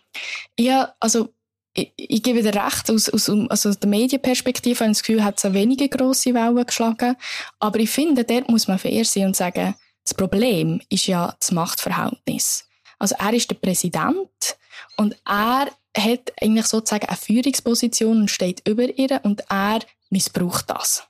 Ja, 0.57 0.93
also 0.99 1.29
ich, 1.73 1.93
ich 1.95 2.23
gebe 2.23 2.41
dir 2.41 2.53
recht, 2.53 2.89
aus, 2.89 3.09
aus, 3.09 3.29
also 3.29 3.73
der 3.73 3.89
Medienperspektive 3.89 4.79
habe 4.79 4.91
ich 4.91 4.97
das 4.97 5.03
Gefühl, 5.03 5.23
hat 5.23 5.37
es 5.37 5.45
eine 5.45 5.53
weniger 5.53 5.87
grosse 5.87 6.33
Wellen 6.33 6.65
geschlagen. 6.65 7.15
Aber 7.59 7.79
ich 7.79 7.89
finde, 7.89 8.23
dort 8.23 8.49
muss 8.49 8.67
man 8.67 8.79
fair 8.79 9.05
sein 9.05 9.27
und 9.27 9.35
sagen, 9.35 9.75
das 10.03 10.13
Problem 10.13 10.81
ist 10.89 11.07
ja 11.07 11.35
das 11.39 11.51
Machtverhältnis. 11.51 12.67
Also 12.99 13.15
er 13.19 13.33
ist 13.33 13.49
der 13.49 13.55
Präsident 13.55 14.57
und 14.95 15.15
er 15.25 15.69
hat 15.97 16.33
eigentlich 16.41 16.65
sozusagen 16.65 17.07
eine 17.07 17.17
Führungsposition 17.17 18.21
und 18.21 18.31
steht 18.31 18.67
über 18.67 18.83
ihr 18.97 19.19
und 19.23 19.43
er 19.49 19.79
missbraucht 20.09 20.69
das. 20.69 21.03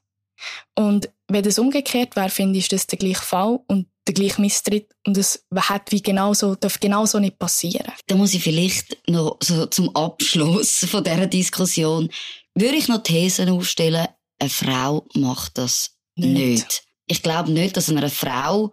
Und 0.76 1.10
wenn 1.28 1.44
das 1.44 1.60
umgekehrt 1.60 2.16
wäre, 2.16 2.30
finde 2.30 2.58
ich, 2.60 2.66
ist 2.66 2.74
das 2.74 2.88
der 2.88 3.00
gleiche 3.00 3.22
Fall 3.22 3.60
und 3.68 3.88
der 4.08 4.14
gleiche 4.14 4.42
Misstritt 4.42 4.90
und 5.06 5.18
es 5.18 5.46
hat 5.56 5.92
wie 5.92 6.02
genauso, 6.02 6.56
darf 6.56 6.80
genauso 6.80 7.20
nicht 7.20 7.38
passieren. 7.38 7.92
Da 8.08 8.16
muss 8.16 8.34
ich 8.34 8.44
vielleicht 8.44 8.98
noch 9.10 9.38
so 9.42 9.66
zum 9.68 9.96
Abschluss 9.96 10.86
von 10.90 11.04
dieser 11.04 11.28
Diskussion, 11.28 12.10
würde 12.56 12.76
ich 12.76 12.88
noch 12.88 13.04
Thesen 13.04 13.50
aufstellen, 13.50 14.08
eine 14.40 14.50
Frau 14.50 15.06
macht 15.14 15.58
das 15.58 15.92
nicht. 16.16 16.34
nicht. 16.34 16.84
Ich 17.08 17.24
glaube 17.24 17.52
nicht, 17.52 17.78
dass 17.78 17.90
eine 17.90 18.10
Frau 18.10 18.72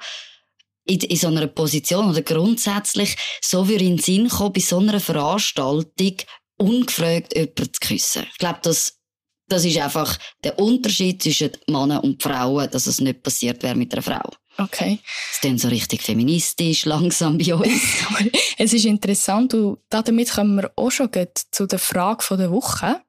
in, 0.86 1.00
in 1.00 1.16
so 1.16 1.28
einer 1.28 1.46
Position 1.46 2.10
oder 2.10 2.22
grundsätzlich 2.22 3.16
so 3.40 3.64
für 3.64 3.74
in 3.74 3.96
den 3.96 3.98
Sinn 3.98 4.28
kommt, 4.28 4.54
bei 4.54 4.60
so 4.60 4.78
einer 4.78 5.00
Veranstaltung 5.00 6.16
ungefragt 6.56 7.34
jemanden 7.34 7.72
zu 7.72 7.80
küssen. 7.80 8.26
Ich 8.30 8.38
glaube, 8.38 8.60
das 8.62 8.98
das 9.46 9.64
ist 9.64 9.76
einfach 9.78 10.18
der 10.42 10.58
Unterschied 10.58 11.22
zwischen 11.22 11.50
Männern 11.68 11.98
und 11.98 12.22
Frauen, 12.22 12.70
dass 12.70 12.86
es 12.86 13.00
nicht 13.00 13.22
passiert 13.22 13.62
wäre 13.62 13.74
mit 13.74 13.92
einer 13.92 14.02
Frau. 14.02 14.30
Okay. 14.58 15.00
Es 15.32 15.40
klingt 15.40 15.60
so 15.60 15.68
richtig 15.68 16.02
feministisch, 16.02 16.84
langsam 16.84 17.38
bei 17.38 17.54
uns. 17.54 17.82
es 18.58 18.72
ist 18.72 18.84
interessant 18.84 19.54
und 19.54 19.78
damit 19.88 20.30
kommen 20.30 20.56
wir 20.56 20.72
auch 20.76 20.90
schon 20.90 21.10
zu 21.50 21.66
der 21.66 21.78
Frage 21.78 22.36
der 22.36 22.50
Woche. 22.50 23.00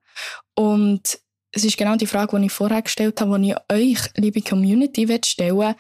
Und 0.55 1.19
es 1.51 1.63
ist 1.63 1.77
genau 1.77 1.95
die 1.95 2.07
Frage, 2.07 2.39
die 2.39 2.47
ich 2.47 2.51
vorher 2.51 2.81
gestellt 2.81 3.21
habe, 3.21 3.39
die 3.39 3.51
ich 3.51 3.57
euch, 3.71 3.99
liebe 4.15 4.41
Community, 4.41 5.07
stellen 5.23 5.57
will. 5.57 5.75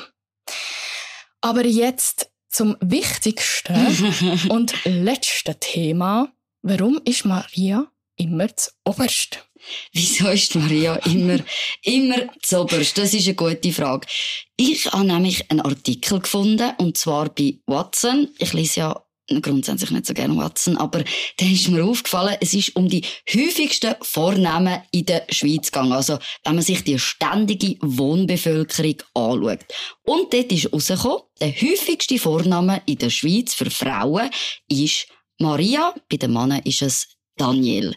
Aber 1.42 1.66
jetzt 1.66 2.30
zum 2.50 2.78
wichtigsten 2.80 4.46
und 4.50 4.74
letzten 4.86 5.60
Thema. 5.60 6.32
Warum 6.62 7.02
ist 7.04 7.26
Maria 7.26 7.88
immer 8.16 8.56
zu 8.56 8.72
oberst? 8.86 9.44
Wieso 9.92 10.30
ist 10.30 10.56
Maria 10.56 10.96
immer, 11.06 11.40
immer 11.84 12.30
zu 12.42 12.62
oberst? 12.62 12.98
Das 12.98 13.14
ist 13.14 13.28
eine 13.28 13.36
gute 13.36 13.72
Frage. 13.72 14.08
Ich 14.56 14.92
habe 14.92 15.06
nämlich 15.06 15.50
einen 15.50 15.62
Artikel 15.62 16.20
gefunden, 16.20 16.74
und 16.78 16.98
zwar 16.98 17.30
bei 17.30 17.60
Watson. 17.66 18.30
Ich 18.38 18.54
lese 18.54 18.82
ja 18.82 19.03
grundsätzlich 19.42 19.92
nicht 19.92 20.06
so 20.06 20.14
gerne 20.14 20.36
Watson, 20.36 20.78
aber 20.78 21.04
dann 21.38 21.52
ist 21.52 21.70
mir 21.70 21.84
aufgefallen, 21.84 22.38
es 22.42 22.54
ist 22.54 22.76
um 22.76 22.90
die 22.90 23.04
häufigsten 23.34 23.96
Vornamen 24.02 24.82
in 24.92 25.06
der 25.06 25.26
Schweiz 25.30 25.72
gegangen. 25.72 25.94
Also, 25.94 26.20
wenn 26.44 26.56
man 26.56 26.64
sich 26.64 26.84
die 26.84 27.00
ständige 27.00 27.78
Wohnbevölkerung 27.82 28.96
anschaut. 29.14 29.66
Und 30.04 30.34
dort 30.34 30.52
ist 30.52 30.72
rausgekommen, 30.74 31.24
der 31.40 31.52
häufigste 31.54 32.20
Vorname 32.20 32.82
in 32.86 32.98
der 32.98 33.10
Schweiz 33.10 33.54
für 33.54 33.70
Frauen 33.70 34.30
ist 34.70 35.08
Maria, 35.40 35.94
bei 36.10 36.18
den 36.18 36.34
Männern 36.34 36.62
ist 36.64 36.82
es 36.82 37.08
Daniel. 37.38 37.96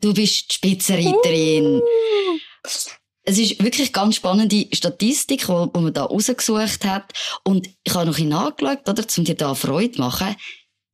Du 0.00 0.12
bist 0.12 0.50
die 0.50 0.54
Spitzenreiterin. 0.54 1.80
Uh. 1.80 3.05
Es 3.28 3.38
ist 3.38 3.62
wirklich 3.62 3.92
ganz 3.92 4.14
spannende 4.14 4.68
Statistik, 4.72 5.46
die 5.46 5.52
man 5.80 5.92
da 5.92 6.04
rausgesucht 6.04 6.84
hat. 6.84 7.12
Und 7.42 7.68
ich 7.82 7.92
habe 7.92 8.06
noch 8.06 8.18
nachgeschaut, 8.18 8.88
oder, 8.88 9.04
um 9.16 9.24
dir 9.24 9.34
da 9.34 9.54
Freude 9.54 9.98
machen. 9.98 10.36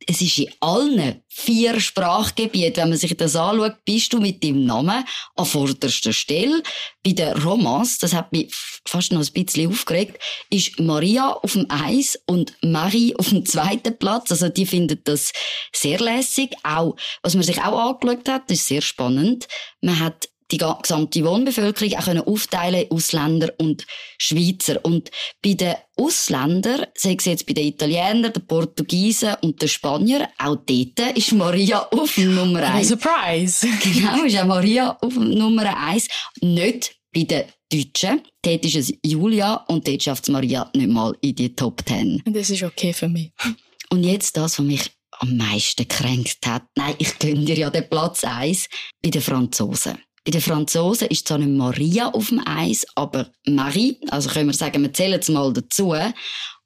Es 0.09 0.21
ist 0.21 0.39
in 0.39 0.51
allen 0.59 1.23
vier 1.29 1.79
Sprachgebieten, 1.79 2.83
wenn 2.83 2.89
man 2.89 2.99
sich 2.99 3.17
das 3.17 3.37
anschaut, 3.37 3.77
bist 3.85 4.13
du 4.13 4.19
mit 4.19 4.43
deinem 4.43 4.65
Namen 4.65 5.05
an 5.37 5.45
vorderster 5.45 6.13
Stelle. 6.13 6.63
Bei 7.05 7.13
der 7.13 7.41
Romance, 7.41 7.99
das 8.01 8.15
hat 8.15 8.33
mich 8.33 8.53
fast 8.89 9.13
noch 9.13 9.21
ein 9.21 9.45
bisschen 9.45 9.71
aufgeregt, 9.71 10.21
ist 10.51 10.81
Maria 10.81 11.35
auf 11.35 11.53
dem 11.53 11.67
Eis 11.69 12.19
und 12.27 12.55
Marie 12.63 13.15
auf 13.15 13.29
dem 13.29 13.47
zweiten 13.47 13.97
Platz. 13.97 14.33
Also 14.33 14.49
die 14.49 14.67
findet 14.67 15.07
das 15.07 15.33
sehr 15.73 16.01
lässig. 16.01 16.57
Auch, 16.65 16.97
was 17.23 17.35
man 17.35 17.45
sich 17.45 17.61
auch 17.61 17.79
angeschaut 17.79 18.29
hat, 18.29 18.51
ist 18.51 18.67
sehr 18.67 18.83
spannend. 18.83 19.47
Man 19.83 20.01
hat 20.01 20.29
die 20.59 20.83
gesamte 20.83 21.25
Wohnbevölkerung 21.25 21.95
auch 21.95 22.05
können 22.05 22.21
aufteilen 22.21 22.87
Ausländer 22.91 23.53
und 23.59 23.87
Schweizer. 24.19 24.85
Und 24.85 25.11
bei 25.43 25.55
den 25.55 25.75
Ausländern, 25.97 26.87
sei 26.95 27.17
es 27.19 27.25
jetzt 27.25 27.47
bei 27.47 27.55
den 27.55 27.69
Italienern, 27.69 28.33
den 28.33 28.47
Portugiesen 28.47 29.35
und 29.43 29.61
den 29.61 29.69
Spaniern, 29.69 30.29
auch 30.39 30.57
dort 30.57 31.17
ist 31.17 31.33
Maria 31.33 31.81
auf 31.91 32.17
Nummer 32.19 32.63
eins. 32.63 32.89
Surprise! 32.89 33.67
Genau, 33.83 34.25
ist 34.25 34.39
auch 34.39 34.47
Maria 34.47 34.97
auf 35.01 35.15
Nummer 35.17 35.77
eins. 35.77 36.09
Nicht 36.41 36.95
bei 37.13 37.25
den 37.25 37.45
Deutschen. 37.71 38.23
Dort 38.43 38.65
ist 38.65 38.77
es 38.77 38.95
Julia 39.05 39.55
und 39.69 39.87
dort 39.87 40.03
schafft 40.03 40.25
es 40.25 40.31
Maria 40.31 40.71
nicht 40.75 40.89
mal 40.89 41.17
in 41.21 41.35
die 41.35 41.55
Top 41.55 41.85
Ten. 41.85 42.23
Das 42.27 42.51
ist 42.51 42.63
okay 42.63 42.93
für 42.93 43.09
mich. 43.09 43.33
Und 43.91 44.05
jetzt 44.05 44.37
das, 44.37 44.59
was 44.59 44.65
mich 44.65 44.91
am 45.21 45.37
meisten 45.37 45.87
kränkt 45.87 46.47
hat. 46.47 46.65
Nein, 46.77 46.95
ich 46.99 47.19
gönne 47.19 47.45
dir 47.45 47.57
ja 47.57 47.71
den 47.71 47.89
Platz 47.89 48.25
eins 48.25 48.69
bei 49.03 49.11
den 49.11 49.23
Franzosen. 49.23 49.99
Bei 50.25 50.31
den 50.31 50.41
Franzosen 50.41 51.09
ist 51.09 51.27
zwar 51.27 51.39
nicht 51.39 51.51
Maria 51.51 52.11
auf 52.11 52.29
dem 52.29 52.47
Eis, 52.47 52.87
aber 52.95 53.31
Marie, 53.47 53.99
also 54.11 54.31
können 54.31 54.51
wir 54.51 54.55
sagen, 54.55 54.83
wir 54.83 54.93
zählen 54.93 55.19
es 55.19 55.29
mal 55.29 55.53
dazu, 55.53 55.95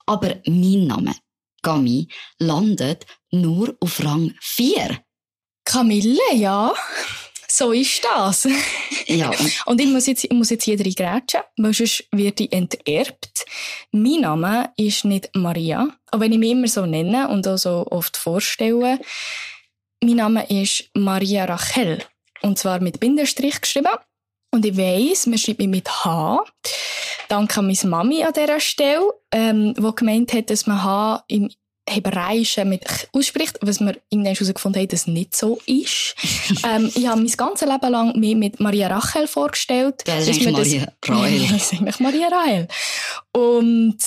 aber 0.07 0.37
mein 0.47 0.87
Name, 0.87 1.15
Gami, 1.63 2.09
landet 2.39 3.07
nur 3.31 3.75
auf 3.81 4.05
Rang 4.05 4.35
4. 4.41 4.99
Camille, 5.65 6.35
ja. 6.35 6.73
So 7.49 7.73
ist 7.73 8.05
das. 8.05 8.47
Ja. 9.07 9.31
Und 9.67 9.81
ich 9.81 9.87
muss 9.87 10.07
jetzt, 10.07 10.25
ich 10.25 10.31
muss 10.33 10.51
jetzt 10.51 10.65
hier 10.65 10.77
drin 10.77 10.95
grätschen, 10.95 11.41
weil 11.57 11.73
sonst 11.73 12.05
wird 12.13 12.41
ich 12.41 12.53
enterbt. 12.53 13.47
Mein 13.93 14.21
Name 14.21 14.71
ist 14.77 15.05
nicht 15.05 15.31
Maria, 15.35 15.89
auch 16.11 16.21
wenn 16.21 16.33
ich 16.33 16.39
mich 16.39 16.51
immer 16.51 16.69
so 16.69 16.85
nenne 16.87 17.29
und 17.29 17.47
auch 17.49 17.57
so 17.57 17.87
oft 17.91 18.17
vorstelle. 18.17 19.01
Mein 20.03 20.17
Name 20.17 20.47
ist 20.51 20.91
Maria 20.95 21.45
Rachel. 21.47 22.05
Und 22.43 22.59
zwar 22.59 22.81
mit 22.81 23.01
Bindestrich 23.01 23.61
geschrieben. 23.61 23.93
Und 24.53 24.65
ich 24.65 24.77
weiss, 24.77 25.27
man 25.27 25.39
schreibt 25.39 25.59
mich 25.59 25.69
mit 25.69 25.89
H. 25.89 26.45
Danke 27.29 27.59
an 27.59 27.67
meine 27.67 27.91
Mami 27.91 28.23
an 28.23 28.33
dieser 28.33 28.61
Stelle, 28.61 29.13
ähm, 29.33 29.75
die 29.75 29.95
gemeint 29.95 30.33
hat, 30.33 30.51
dass 30.51 30.67
man 30.67 30.83
H 30.83 31.25
im 31.29 31.51
Hebräischen 31.89 32.69
mit 32.69 33.09
ausspricht, 33.13 33.59
was 33.63 33.81
wir 33.81 33.97
irgendwann 34.11 34.35
herausgefunden 34.35 34.83
haben, 34.83 34.89
dass 34.89 35.01
es 35.03 35.07
nicht 35.07 35.37
so 35.37 35.61
ist. 35.67 36.17
ähm, 36.65 36.91
ich 36.95 37.07
habe 37.07 37.21
mein 37.21 37.31
ganzes 37.31 37.69
Leben 37.69 37.91
lang 37.91 38.19
mich 38.19 38.35
mit 38.35 38.61
Maria 38.61 38.89
Rachel 38.89 39.29
vorgestellt. 39.29 40.03
Das 40.05 40.27
ist 40.27 40.43
Maria 40.43 40.93
Rahel. 41.07 41.49
das 41.51 41.63
ist 41.63 41.73
eigentlich 41.75 42.01
Maria 42.01 42.29
Rahel. 42.29 42.69
Und 43.33 43.99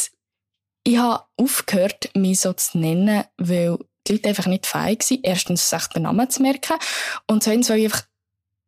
ich 0.83 0.97
habe 0.97 1.23
aufgehört, 1.37 2.09
mich 2.15 2.41
so 2.41 2.53
zu 2.53 2.77
nennen, 2.77 3.23
weil 3.37 3.77
die 4.07 4.13
Leute 4.13 4.29
einfach 4.29 4.47
nicht 4.47 4.65
fähig 4.65 5.09
waren, 5.09 5.19
erstens 5.23 5.69
sich 5.69 5.87
den 5.87 6.03
Namen 6.03 6.29
zu 6.29 6.41
merken 6.41 6.77
und 7.27 7.43
zweitens, 7.43 7.69
weil 7.69 7.79
ich 7.79 7.85
einfach 7.85 8.08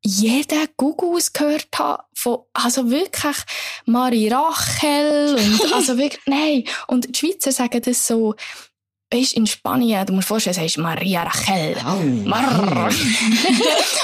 jeden 0.04 0.68
Gugus 0.78 1.32
gehört 1.32 1.68
habe, 1.78 2.04
von, 2.14 2.40
also 2.54 2.90
wirklich 2.90 3.38
Marie 3.86 4.30
Rachel 4.30 5.36
und, 5.36 5.74
also 5.74 5.98
wirklich, 5.98 6.22
nein. 6.26 6.64
Und 6.88 7.08
die 7.08 7.20
Schweizer 7.20 7.52
sagen 7.52 7.82
das 7.82 8.08
so, 8.08 8.36
weißt, 9.12 9.34
in 9.34 9.46
Spanien, 9.46 10.06
du 10.06 10.14
musst 10.14 10.28
vorstellen, 10.28 10.56
sagst 10.56 10.78
Maria 10.78 11.24
Rachel. 11.24 11.76
Oh. 11.86 12.28
Mar 12.28 12.44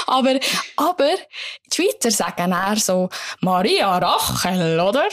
aber, 0.06 0.38
aber, 0.76 1.10
die 1.66 1.74
Schweizer 1.74 2.10
sagen 2.10 2.52
eher 2.52 2.76
so, 2.76 3.08
Maria 3.40 3.98
Rachel, 3.98 4.78
oder? 4.80 5.08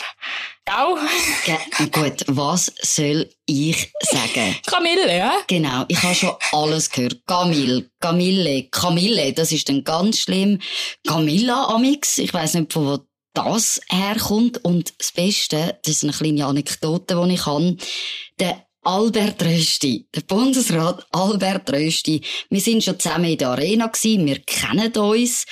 Ge 0.65 1.87
gut, 1.91 2.23
was 2.27 2.73
soll 2.81 3.29
ich 3.45 3.91
sagen? 4.01 4.55
Camille, 4.65 5.15
ja? 5.15 5.33
Genau, 5.45 5.85
ich 5.87 6.01
habe 6.01 6.15
schon 6.15 6.33
alles 6.53 6.89
gehört. 6.89 7.21
Camille, 7.27 7.91
Camille, 7.99 8.63
Camille, 8.71 9.31
das 9.33 9.51
ist 9.51 9.69
dann 9.69 9.83
ganz 9.83 10.21
schlimm. 10.21 10.59
Camilla 11.07 11.65
Amix, 11.67 12.17
ich 12.17 12.33
weiß 12.33 12.55
nicht, 12.55 12.73
von 12.73 12.87
wo 12.87 12.99
das 13.35 13.79
herkommt. 13.89 14.65
Und 14.65 14.93
das 14.97 15.11
Beste, 15.11 15.77
das 15.83 15.97
ist 15.97 16.03
eine 16.03 16.13
kleine 16.13 16.47
Anekdote, 16.47 17.21
die 17.23 17.33
ich 17.35 17.45
habe. 17.45 17.77
Der 18.39 18.65
Albert 18.81 19.43
Rösti, 19.43 20.07
der 20.15 20.21
Bundesrat 20.21 21.05
Albert 21.11 21.71
Rösti. 21.71 22.21
Wir 22.49 22.61
sind 22.61 22.83
schon 22.83 22.99
zusammen 22.99 23.25
in 23.25 23.37
der 23.37 23.49
Arena 23.49 23.85
gewesen, 23.85 24.25
wir 24.25 24.39
kennen 24.39 24.91
uns. 24.97 25.45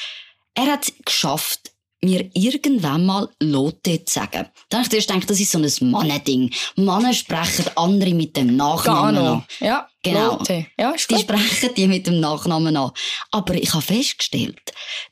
Er 0.56 0.72
hat 0.72 0.84
es 0.84 0.94
geschafft, 1.04 1.73
mir 2.04 2.30
irgendwann 2.34 3.06
mal 3.06 3.30
Lotte 3.42 4.04
zu 4.06 4.14
sagen. 4.14 4.48
Da 4.70 4.78
habe 4.80 4.88
ich 4.88 4.94
erst 4.94 5.08
gedacht, 5.10 5.30
das 5.30 5.40
ist 5.40 5.52
so 5.52 5.58
ein 5.60 5.92
Mannending. 5.92 6.54
Männer 6.76 7.14
sprechen 7.14 7.66
andere 7.76 8.14
mit 8.14 8.36
dem 8.38 8.56
Nachnamen 8.56 9.16
Gano. 9.16 9.32
an. 9.34 9.46
Ja, 9.60 9.88
Genau. 10.04 10.34
Lotte. 10.38 10.66
Ja, 10.78 10.92
ist 10.92 11.10
Die 11.10 11.14
gut. 11.16 11.24
sprechen 11.24 11.70
die 11.78 11.88
mit 11.88 12.06
dem 12.08 12.20
Nachnamen 12.20 12.76
an. 12.76 12.92
Aber 13.32 13.54
ich 13.56 13.74
habe 13.74 13.82
festgestellt, 13.82 14.60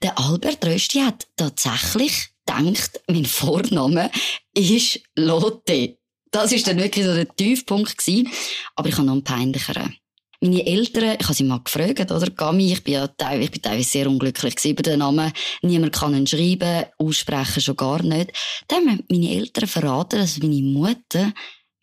der 0.01 0.19
Albert 0.19 0.65
Rösti 0.65 0.99
hat 0.99 1.27
tatsächlich 1.37 2.27
gedacht, 2.45 2.99
mein 3.07 3.25
Vorname 3.25 4.11
ist 4.53 4.99
Lotte. 5.15 5.97
Das 6.31 6.51
ist 6.51 6.67
dann 6.67 6.77
wirklich 6.77 7.05
so 7.05 7.13
der 7.13 7.27
Tiefpunkt 7.35 7.97
gewesen. 7.97 8.29
Aber 8.75 8.89
ich 8.89 8.95
habe 8.95 9.05
noch 9.05 9.13
einen 9.13 9.23
peinlicheren. 9.23 9.95
Meine 10.43 10.65
Eltern, 10.65 11.17
ich 11.19 11.25
habe 11.25 11.35
sie 11.35 11.43
mal 11.43 11.61
gefragt, 11.63 12.11
oder? 12.11 12.29
Gami, 12.31 12.73
ich 12.73 12.83
bin 12.83 12.95
ja 12.95 13.07
teilweise, 13.07 13.43
ich 13.43 13.51
bin 13.51 13.61
teilweise 13.61 13.89
sehr 13.89 14.09
unglücklich 14.09 14.55
über 14.65 14.81
den 14.81 14.97
Namen. 14.99 15.31
Niemand 15.61 15.93
kann 15.93 16.15
ihn 16.15 16.25
schreiben, 16.25 16.85
aussprechen 16.97 17.61
schon 17.61 17.75
gar 17.75 18.01
nicht. 18.01 18.31
Dann 18.67 18.89
haben 18.89 19.03
meine 19.07 19.29
Eltern 19.35 19.67
verraten, 19.67 20.19
dass 20.19 20.39
meine 20.39 20.61
Mutter 20.63 21.31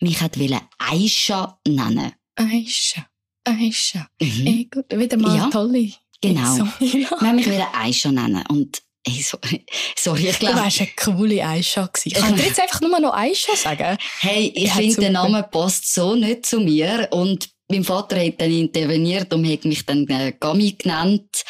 mich 0.00 0.20
hat 0.20 0.36
Aisha 0.78 1.58
nennen. 1.68 2.12
Aisha. 2.34 3.06
Aisha. 3.44 4.08
Mhm. 4.20 4.46
Ey, 4.46 4.68
gut, 4.72 4.86
wieder 4.98 5.16
mal 5.16 5.36
Ja, 5.36 5.50
tolle. 5.50 5.92
genau. 6.20 6.56
So, 6.56 6.64
ja. 6.84 7.10
Wir 7.20 7.28
haben 7.28 7.36
mich 7.36 7.48
Aisha 7.48 8.10
nennen. 8.10 8.44
Und, 8.48 8.82
ey, 9.04 9.22
sorry, 9.22 9.64
sorry, 9.96 10.26
ich 10.30 10.38
Du 10.38 10.46
glaube, 10.46 10.62
wärst 10.62 10.80
eine 10.80 10.90
coole 10.96 11.46
Aisha 11.46 11.86
gewesen. 11.86 12.08
Ich 12.28 12.34
dir 12.36 12.44
jetzt 12.48 12.60
einfach 12.60 12.80
nur 12.80 12.98
noch 12.98 13.14
Aisha 13.14 13.54
sagen? 13.54 13.96
hey, 14.18 14.52
ich 14.54 14.64
Ja, 14.64 14.72
finde, 14.72 14.96
der. 14.96 15.10
Name 15.10 15.44
passt 15.44 15.94
so 15.94 16.16
nicht 16.16 16.44
zu 16.44 16.58
mir. 16.60 17.06
Und 17.12 17.50
mein 17.70 17.84
Vater 17.84 18.24
hat 18.24 18.40
dann 18.40 18.50
interveniert 18.50 19.32
und 19.32 19.46
hat 19.50 19.64
mich 19.64 19.84
dann 19.84 20.06
äh, 20.08 20.32
Gami 20.38 20.72
genannt. 20.72 21.44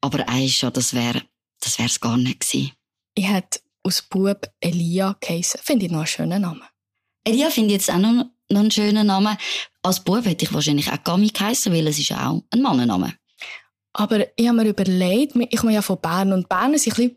Aber 0.00 0.28
eigentlich 0.28 0.60
das 0.60 0.94
wäre 0.94 1.22
das 1.60 1.78
wär's 1.78 2.00
gar 2.00 2.16
nicht 2.16 2.40
gewesen. 2.40 2.72
Ich 3.14 3.28
hätte 3.28 3.60
aus 3.82 4.02
Bub 4.02 4.48
Elia 4.60 5.16
geheissen. 5.20 5.60
Finde 5.62 5.86
ich 5.86 5.92
noch 5.92 5.98
einen 5.98 6.06
schönen 6.06 6.42
Namen. 6.42 6.64
Elia 7.24 7.50
finde 7.50 7.68
ich 7.68 7.80
jetzt 7.80 7.90
auch 7.90 7.98
noch, 7.98 8.24
noch 8.48 8.60
einen 8.60 8.70
schönen 8.70 9.06
Namen. 9.06 9.36
Als 9.82 10.00
Bub 10.00 10.24
hätte 10.24 10.44
ich 10.44 10.52
wahrscheinlich 10.52 10.90
auch 10.90 11.02
Gami 11.04 11.28
geheissen, 11.28 11.72
weil 11.72 11.86
es 11.86 11.98
ist 11.98 12.08
ja 12.08 12.28
auch 12.28 12.42
ein 12.50 12.62
Mannenname. 12.62 13.14
Aber 13.92 14.26
ich 14.36 14.46
habe 14.46 14.62
mir 14.62 14.68
überlegt, 14.68 15.34
ich 15.36 15.58
komme 15.58 15.74
ja 15.74 15.82
von 15.82 16.00
Bern 16.00 16.32
und 16.32 16.48
Bern 16.48 16.74
ist 16.74 16.86
ein 16.86 16.94
bisschen 16.94 17.16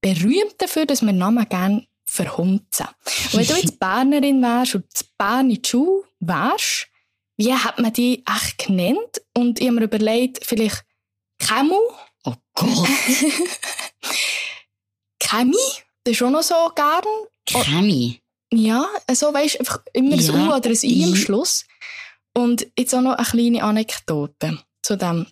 berühmt 0.00 0.54
dafür, 0.58 0.86
dass 0.86 1.02
wir 1.02 1.12
Namen 1.12 1.48
gerne 1.48 1.86
verhunzen. 2.06 2.86
Und 3.32 3.38
wenn 3.38 3.46
du 3.46 3.54
jetzt 3.54 3.78
Bernerin 3.80 4.42
wärst 4.42 4.76
und 4.76 4.96
zu 4.96 5.04
Bern 5.18 5.50
in 5.50 5.62
die 5.62 5.68
Schule 5.68 6.04
wärst, 6.20 6.88
wie 7.36 7.54
hat 7.54 7.78
man 7.78 7.92
die 7.92 8.24
echt 8.26 8.58
genannt? 8.66 9.22
Und 9.36 9.60
ich 9.60 9.66
habe 9.66 9.76
mir 9.76 9.84
überlegt, 9.84 10.44
vielleicht 10.44 10.84
Kemu? 11.38 11.78
Oh 12.24 12.34
Gott. 12.54 12.88
Kemi? 15.18 15.56
Das 16.04 16.12
ist 16.12 16.22
auch 16.22 16.30
noch 16.30 16.42
so 16.42 16.54
gern. 16.74 17.04
Kemi? 17.46 18.20
Ja, 18.52 18.86
so 19.12 19.34
weisst 19.34 19.58
einfach 19.58 19.80
immer 19.92 20.16
ja. 20.16 20.32
ein 20.32 20.48
U 20.48 20.54
oder 20.54 20.70
ein 20.70 20.78
I 20.82 21.04
am 21.04 21.16
Schluss. 21.16 21.66
Und 22.36 22.66
jetzt 22.78 22.94
auch 22.94 23.00
noch 23.00 23.14
eine 23.14 23.26
kleine 23.26 23.64
Anekdote 23.64 24.58
zu 24.82 24.96
dem. 24.96 25.26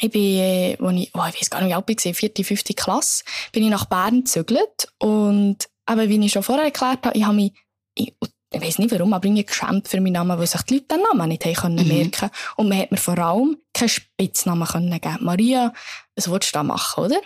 Ich 0.00 0.10
bin, 0.10 0.38
äh, 0.38 0.76
wo 0.78 0.88
ich, 0.90 1.10
oh, 1.14 1.26
ich 1.28 1.40
weiß 1.40 1.50
gar 1.50 1.60
nicht, 1.60 1.70
wie 1.70 1.74
alt 1.74 1.90
ich 1.90 2.04
war, 2.04 2.14
vierte, 2.14 2.44
fünfte 2.44 2.74
Klasse, 2.74 3.24
bin 3.52 3.64
ich 3.64 3.70
nach 3.70 3.86
Bern 3.86 4.24
gezügelt. 4.24 4.88
Und 4.98 5.68
aber 5.86 6.08
wie 6.08 6.24
ich 6.24 6.32
schon 6.32 6.42
vorher 6.42 6.64
erklärt 6.64 7.04
habe, 7.04 7.18
ich 7.18 7.24
habe 7.24 7.34
mich, 7.34 7.52
ich, 7.94 8.14
ich 8.52 8.60
weiß 8.60 8.78
nicht 8.78 8.90
warum, 8.90 9.12
aber 9.12 9.26
irgendwie 9.26 9.44
geschämt 9.44 9.86
für 9.86 10.00
meinen 10.00 10.14
Namen, 10.14 10.38
weil 10.38 10.46
sich 10.46 10.62
die 10.62 10.74
Leute 10.74 10.86
den 10.88 11.02
Namen 11.02 11.28
nicht 11.28 11.44
haben 11.44 11.54
können 11.54 11.86
mhm. 11.86 11.88
merken 11.88 12.30
Und 12.56 12.68
man 12.68 12.78
hat 12.78 12.90
mir 12.90 12.96
vor 12.96 13.18
allem 13.18 13.58
keinen 13.72 13.88
Spitznamen 13.88 14.66
können 14.66 15.00
geben. 15.00 15.18
Maria, 15.20 15.72
was 16.16 16.28
willst 16.30 16.50
du 16.50 16.54
da 16.54 16.62
machen, 16.64 17.04
oder? 17.04 17.20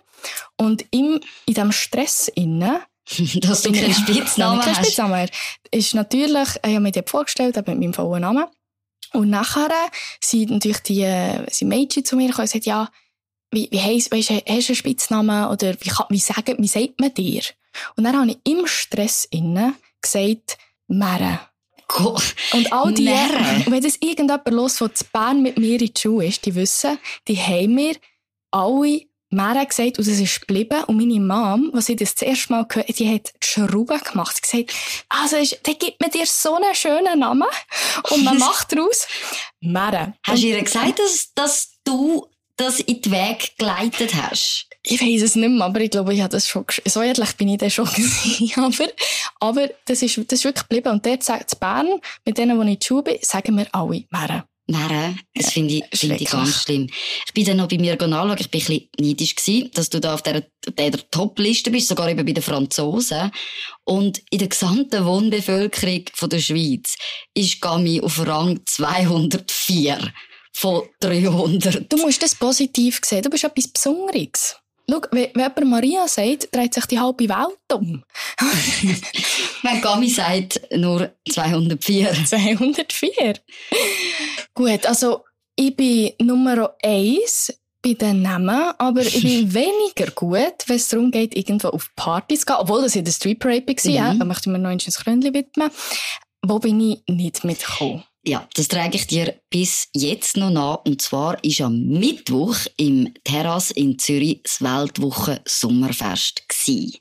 Und 0.56 0.84
im, 0.90 1.20
in 1.46 1.54
diesem 1.54 1.72
Stress 1.72 2.28
innen, 2.28 2.78
dass 3.40 3.62
du 3.62 3.72
keinen 3.72 3.94
Spitznamen 3.94 4.58
hast. 4.58 4.64
Keinen 4.66 4.84
Spitznamen. 4.84 5.30
Ist 5.70 5.94
natürlich, 5.94 6.48
ich 6.56 6.74
habe 6.74 6.80
mir 6.80 6.92
die 6.92 7.02
vorgestellt, 7.06 7.56
mit 7.56 7.66
meinem 7.66 7.94
vollen 7.94 8.20
Namen. 8.20 8.44
Und 9.12 9.30
nachher 9.30 9.70
sind 10.20 10.50
natürlich 10.50 10.80
die, 10.80 11.06
sind 11.50 11.68
Mädchen 11.68 12.04
zu 12.04 12.16
mir 12.16 12.28
gekommen 12.28 12.46
und 12.46 12.52
gesagt, 12.52 12.66
ja, 12.66 12.90
wie, 13.50 13.68
wie 13.70 13.80
heisst, 13.80 14.10
weißt, 14.12 14.30
hast 14.30 14.44
du 14.44 14.50
einen 14.50 14.74
Spitznamen 14.74 15.48
oder 15.48 15.74
wie, 15.80 15.90
wie, 16.08 16.18
sagen, 16.18 16.56
wie 16.58 16.66
sagt 16.66 17.00
man 17.00 17.14
dir? 17.14 17.42
Und 17.96 18.04
dann 18.04 18.18
habe 18.18 18.30
ich 18.30 18.38
im 18.44 18.66
Stress 18.66 19.26
innen 19.30 19.74
gesagt, 20.02 20.58
Meren. 20.86 21.38
Und 22.52 22.72
all 22.72 22.92
die, 22.92 23.04
Meren. 23.04 23.64
wenn 23.66 23.82
das 23.82 23.96
irgendjemand 23.96 24.48
los 24.50 24.78
von 24.78 24.90
Bern 25.12 25.42
mit 25.42 25.58
mir 25.58 25.80
in 25.80 25.86
die 25.86 25.92
Schule 25.96 26.26
ist, 26.26 26.44
die 26.44 26.54
wissen, 26.54 26.98
die 27.28 27.36
haben 27.36 27.74
mir 27.74 27.96
alle 28.50 29.02
Meren 29.30 29.66
gesagt 29.66 29.98
und 29.98 30.06
es 30.06 30.20
ist 30.20 30.40
geblieben. 30.40 30.84
Und 30.84 30.96
meine 30.96 31.20
Mom, 31.20 31.70
was 31.72 31.88
ich 31.88 31.96
das, 31.96 32.14
das 32.14 32.22
erste 32.22 32.52
Mal 32.52 32.66
gehört 32.66 32.98
die 32.98 33.12
hat 33.12 33.32
Schrauben 33.42 34.00
gemacht. 34.00 34.40
Sie 34.44 34.60
hat 34.60 34.66
gesagt, 34.68 35.04
also, 35.08 35.56
der 35.66 35.74
gibt 35.74 36.00
mir 36.00 36.10
dir 36.10 36.26
so 36.26 36.54
einen 36.54 36.74
schönen 36.74 37.18
Namen. 37.18 37.48
Und 38.10 38.24
man 38.24 38.38
macht 38.38 38.72
daraus 38.72 39.06
Meren. 39.60 40.14
Hast 40.22 40.42
du 40.42 40.46
ihr 40.46 40.62
gesagt, 40.62 40.98
dass, 40.98 41.32
dass 41.34 41.72
du 41.84 42.26
das 42.56 42.80
in 42.80 43.02
den 43.02 43.12
Weg 43.12 43.56
geleitet 43.58 44.14
hast? 44.14 44.68
Ich 44.86 45.00
weiß 45.00 45.22
es 45.22 45.34
nicht 45.34 45.48
mehr, 45.48 45.64
aber 45.64 45.80
ich 45.80 45.90
glaube, 45.90 46.12
ich 46.12 46.20
habe 46.20 46.30
das 46.30 46.46
schon, 46.46 46.66
so 46.84 47.00
ehrlich 47.00 47.32
bin 47.36 47.48
ich 47.48 47.58
da 47.58 47.70
schon 47.70 47.86
gewesen. 47.94 48.52
aber, 48.62 48.90
aber 49.40 49.70
das 49.86 50.02
ist, 50.02 50.18
das 50.18 50.40
ist 50.40 50.44
wirklich 50.44 50.68
geblieben. 50.68 50.90
Und 50.90 51.06
dort 51.06 51.22
sagt 51.22 51.52
es 51.52 51.58
Bern, 51.58 51.88
mit 52.26 52.36
denen, 52.36 52.60
die 52.60 52.66
ich 52.66 52.72
in 52.74 52.78
der 52.78 52.86
Schule 52.86 53.02
bin, 53.02 53.18
sagen 53.22 53.56
wir 53.56 53.66
alle 53.74 54.04
Meren. 54.10 54.42
Meren, 54.66 55.20
das 55.34 55.52
finde 55.52 55.74
ich, 55.74 55.98
find 55.98 56.20
ich 56.20 56.30
ganz 56.30 56.62
schlimm. 56.62 56.88
Ich 57.26 57.32
bin 57.32 57.44
dann 57.44 57.58
noch 57.58 57.68
bei 57.68 57.78
mir 57.78 58.00
anschauen, 58.00 58.36
ich 58.38 58.50
bin 58.50 58.60
ein 58.60 58.66
bisschen 58.66 58.88
neidisch 58.98 59.34
gewesen, 59.34 59.70
dass 59.74 59.90
du 59.90 60.00
da 60.00 60.14
auf 60.14 60.22
der, 60.22 60.44
der 60.78 61.10
Top-Liste 61.10 61.70
bist, 61.70 61.88
sogar 61.88 62.10
eben 62.10 62.24
bei 62.24 62.32
den 62.32 62.42
Franzosen. 62.42 63.30
Und 63.84 64.22
in 64.30 64.38
der 64.38 64.48
gesamten 64.48 65.04
Wohnbevölkerung 65.04 66.04
von 66.12 66.28
der 66.28 66.40
Schweiz 66.40 66.96
ist 67.34 67.60
Gami 67.60 68.00
auf 68.02 68.26
Rang 68.26 68.60
204 68.64 70.12
von 70.52 70.82
300. 71.00 71.90
Du 71.92 71.96
musst 71.98 72.22
das 72.22 72.34
positiv 72.34 73.00
sehen. 73.02 73.22
Du 73.22 73.30
bist 73.30 73.44
etwas 73.44 73.68
Besonderes. 73.68 74.56
Schau, 74.88 75.00
wenn, 75.12 75.30
wenn 75.34 75.42
jemand 75.42 75.70
Maria 75.70 76.08
sagt, 76.08 76.54
dreht 76.54 76.74
sich 76.74 76.86
die 76.86 76.98
halbe 76.98 77.28
Welt 77.28 77.72
um. 77.72 78.04
wenn 79.62 79.80
Gami 79.80 80.08
sagt, 80.08 80.60
nur 80.74 81.10
204. 81.30 82.12
204? 82.26 83.34
Gut, 84.54 84.86
also 84.86 85.24
ich 85.56 85.74
bin 85.76 86.12
Nummer 86.20 86.74
eins 86.82 87.52
bei 87.82 87.94
den 87.94 88.22
Namen, 88.22 88.72
aber 88.78 89.02
ich 89.02 89.22
bin 89.22 89.52
weniger 89.54 90.10
gut, 90.12 90.54
wenn 90.66 90.76
es 90.76 90.88
darum 90.88 91.10
geht, 91.10 91.36
irgendwo 91.36 91.68
auf 91.68 91.90
Partys 91.96 92.40
zu 92.40 92.46
gehen. 92.46 92.56
Obwohl 92.58 92.82
das 92.82 92.96
in 92.96 93.04
der 93.04 93.12
Street 93.12 93.38
Parade 93.38 93.66
war, 93.66 93.90
mhm. 93.90 93.96
ja, 93.96 94.14
da 94.14 94.24
möchte 94.24 94.48
ich 94.48 94.52
mir 94.52 94.58
noch 94.58 94.70
ein 94.70 94.78
Krönchen 94.78 95.34
widmen. 95.34 95.70
Wo 96.42 96.58
bin 96.58 96.80
ich 96.80 97.02
nicht 97.08 97.44
mitgekommen? 97.44 98.04
Ja, 98.26 98.48
das 98.54 98.68
trage 98.68 98.96
ich 98.96 99.06
dir 99.06 99.34
bis 99.50 99.88
jetzt 99.92 100.36
noch 100.38 100.50
nach. 100.50 100.84
Und 100.86 101.02
zwar 101.02 101.42
ist 101.44 101.60
am 101.60 101.78
Mittwoch 101.86 102.56
im 102.78 103.12
Terrasse 103.22 103.74
in 103.74 103.98
Zürich 103.98 104.40
das 104.42 104.62
Weltwoche 104.62 105.42
Sommerfest. 105.46 106.42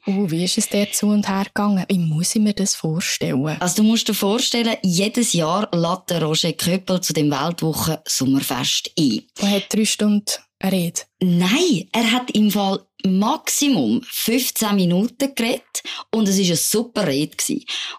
Oh, 0.06 0.30
wie 0.30 0.44
ist 0.44 0.58
es 0.58 0.68
der 0.68 0.92
zu 0.92 1.08
und 1.08 1.30
her 1.30 1.46
gegangen? 1.46 1.86
Wie 1.88 1.98
muss 1.98 2.36
ich 2.36 2.42
mir 2.42 2.54
das 2.54 2.76
vorstellen? 2.76 3.56
Also 3.62 3.82
du 3.82 3.88
musst 3.88 4.10
dir 4.10 4.14
vorstellen, 4.14 4.76
jedes 4.84 5.32
Jahr 5.32 5.70
lädt 5.74 6.10
der 6.10 6.22
Roger 6.22 6.52
Köppel 6.52 7.00
zu 7.00 7.14
dem 7.14 7.32
Weltwoche 7.32 8.02
Sommerfest 8.06 8.92
ein. 9.00 9.22
Er 9.40 9.52
hat 9.52 9.74
drei 9.74 9.86
Stunden 9.86 10.26
eine 10.60 10.72
Rede. 10.74 11.02
Nein, 11.22 11.88
er 11.94 12.12
hat 12.12 12.32
im 12.32 12.52
Fall 12.52 12.86
Maximum 13.06 14.02
15 14.10 14.76
Minuten 14.76 15.36
geredet 15.36 15.84
und 16.10 16.28
es 16.28 16.38
war 16.38 16.46
eine 16.46 16.56
super 16.56 17.08
Rede. 17.08 17.36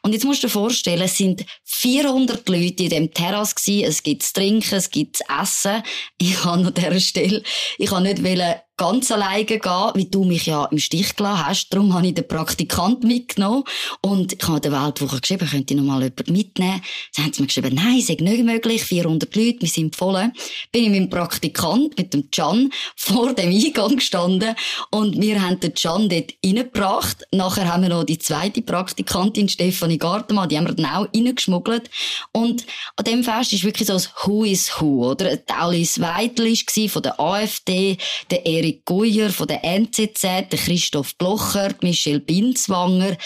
Und 0.03 0.13
jetzt 0.13 0.25
musst 0.25 0.43
du 0.43 0.47
dir 0.47 0.53
vorstellen, 0.53 1.03
es 1.03 1.17
sind 1.17 1.45
400 1.65 2.49
Leute 2.49 2.85
in 2.85 2.89
dem 2.91 3.13
Terrasse. 3.13 3.83
Es 3.83 4.03
gibt 4.03 4.33
trinken, 4.35 4.75
es 4.75 4.91
gibt 4.91 5.21
essen. 5.43 5.83
Ich 6.19 6.35
kann 6.35 6.67
an 6.67 6.75
dieser 6.75 7.01
Stelle, 7.01 7.43
ich 7.79 7.91
kann 7.91 8.05
nicht 8.05 8.25
wollen, 8.25 8.55
ganz 8.77 9.11
alleine 9.13 9.45
gehen, 9.45 9.61
wie 9.95 10.07
du 10.07 10.25
mich 10.25 10.47
ja 10.47 10.65
im 10.67 10.79
Stich 10.79 11.15
gelassen 11.15 11.47
hast. 11.47 11.69
Darum 11.71 11.95
habe 11.95 12.09
ich 12.09 12.15
den 12.15 12.27
Praktikant 12.27 13.05
mitgenommen. 13.05 13.65
Und 14.01 14.33
ich 14.33 14.49
habe 14.49 14.61
der 14.61 14.73
Weltwoche 14.73 15.21
geschrieben, 15.21 15.49
könnte 15.49 15.75
ich 15.75 15.81
noch 15.81 15.87
mal 15.87 16.03
jemanden 16.03 16.33
mitnehmen? 16.33 16.83
Dann 17.15 17.27
haben 17.27 17.33
sie 17.33 17.43
mir 17.43 17.47
geschrieben, 17.47 17.75
nein, 17.75 17.99
ist 17.99 18.09
nicht 18.09 18.45
möglich, 18.45 18.85
400 18.85 19.35
Leute, 19.37 19.61
wir 19.61 19.69
sind 19.69 19.95
voll. 19.95 20.33
Bin 20.73 20.85
ich 20.85 20.91
mit 20.91 21.01
dem 21.01 21.11
Praktikant, 21.11 21.97
mit 21.97 22.13
dem 22.15 22.31
Can, 22.31 22.73
vor 22.97 23.33
dem 23.35 23.51
Eingang 23.51 23.97
gestanden 23.97 24.57
und 24.95 25.21
wir 25.21 25.43
haben 25.43 25.59
den 25.59 25.75
Can 25.75 26.09
dort 26.09 26.35
reingebracht. 26.45 27.27
Nachher 27.33 27.67
haben 27.67 27.83
wir 27.83 27.89
noch 27.89 28.05
die 28.05 28.21
zweite 28.21 28.63
Praktikantin, 28.63 29.49
Stefanie 29.49 29.99
Gartemann, 29.99 30.49
die 30.49 30.57
haben 30.57 30.69
wir 30.69 30.75
dann 30.75 30.87
auch 30.87 31.09
reingeschmuggelt. 31.13 31.91
Und 32.31 32.65
an 32.95 33.05
dem 33.05 33.25
Fest 33.25 33.53
ist 33.53 33.65
wirklich 33.65 33.89
so 33.89 33.95
ein 33.95 34.03
Who 34.23 34.45
is 34.45 34.71
Who, 34.79 35.11
oder? 35.11 35.37
Alice 35.49 36.01
Weidel 36.01 36.47
war 36.47 36.89
von 36.89 37.03
der 37.03 37.19
AfD, 37.19 37.99
der 38.31 38.47
Erik 38.47 38.85
Guyer 38.85 39.31
von 39.31 39.49
der 39.49 39.65
NZZ, 39.65 40.23
der 40.23 40.59
Christoph 40.65 41.17
Blocher, 41.17 41.75
Michel 41.83 42.21
Binzwanger, 42.21 43.17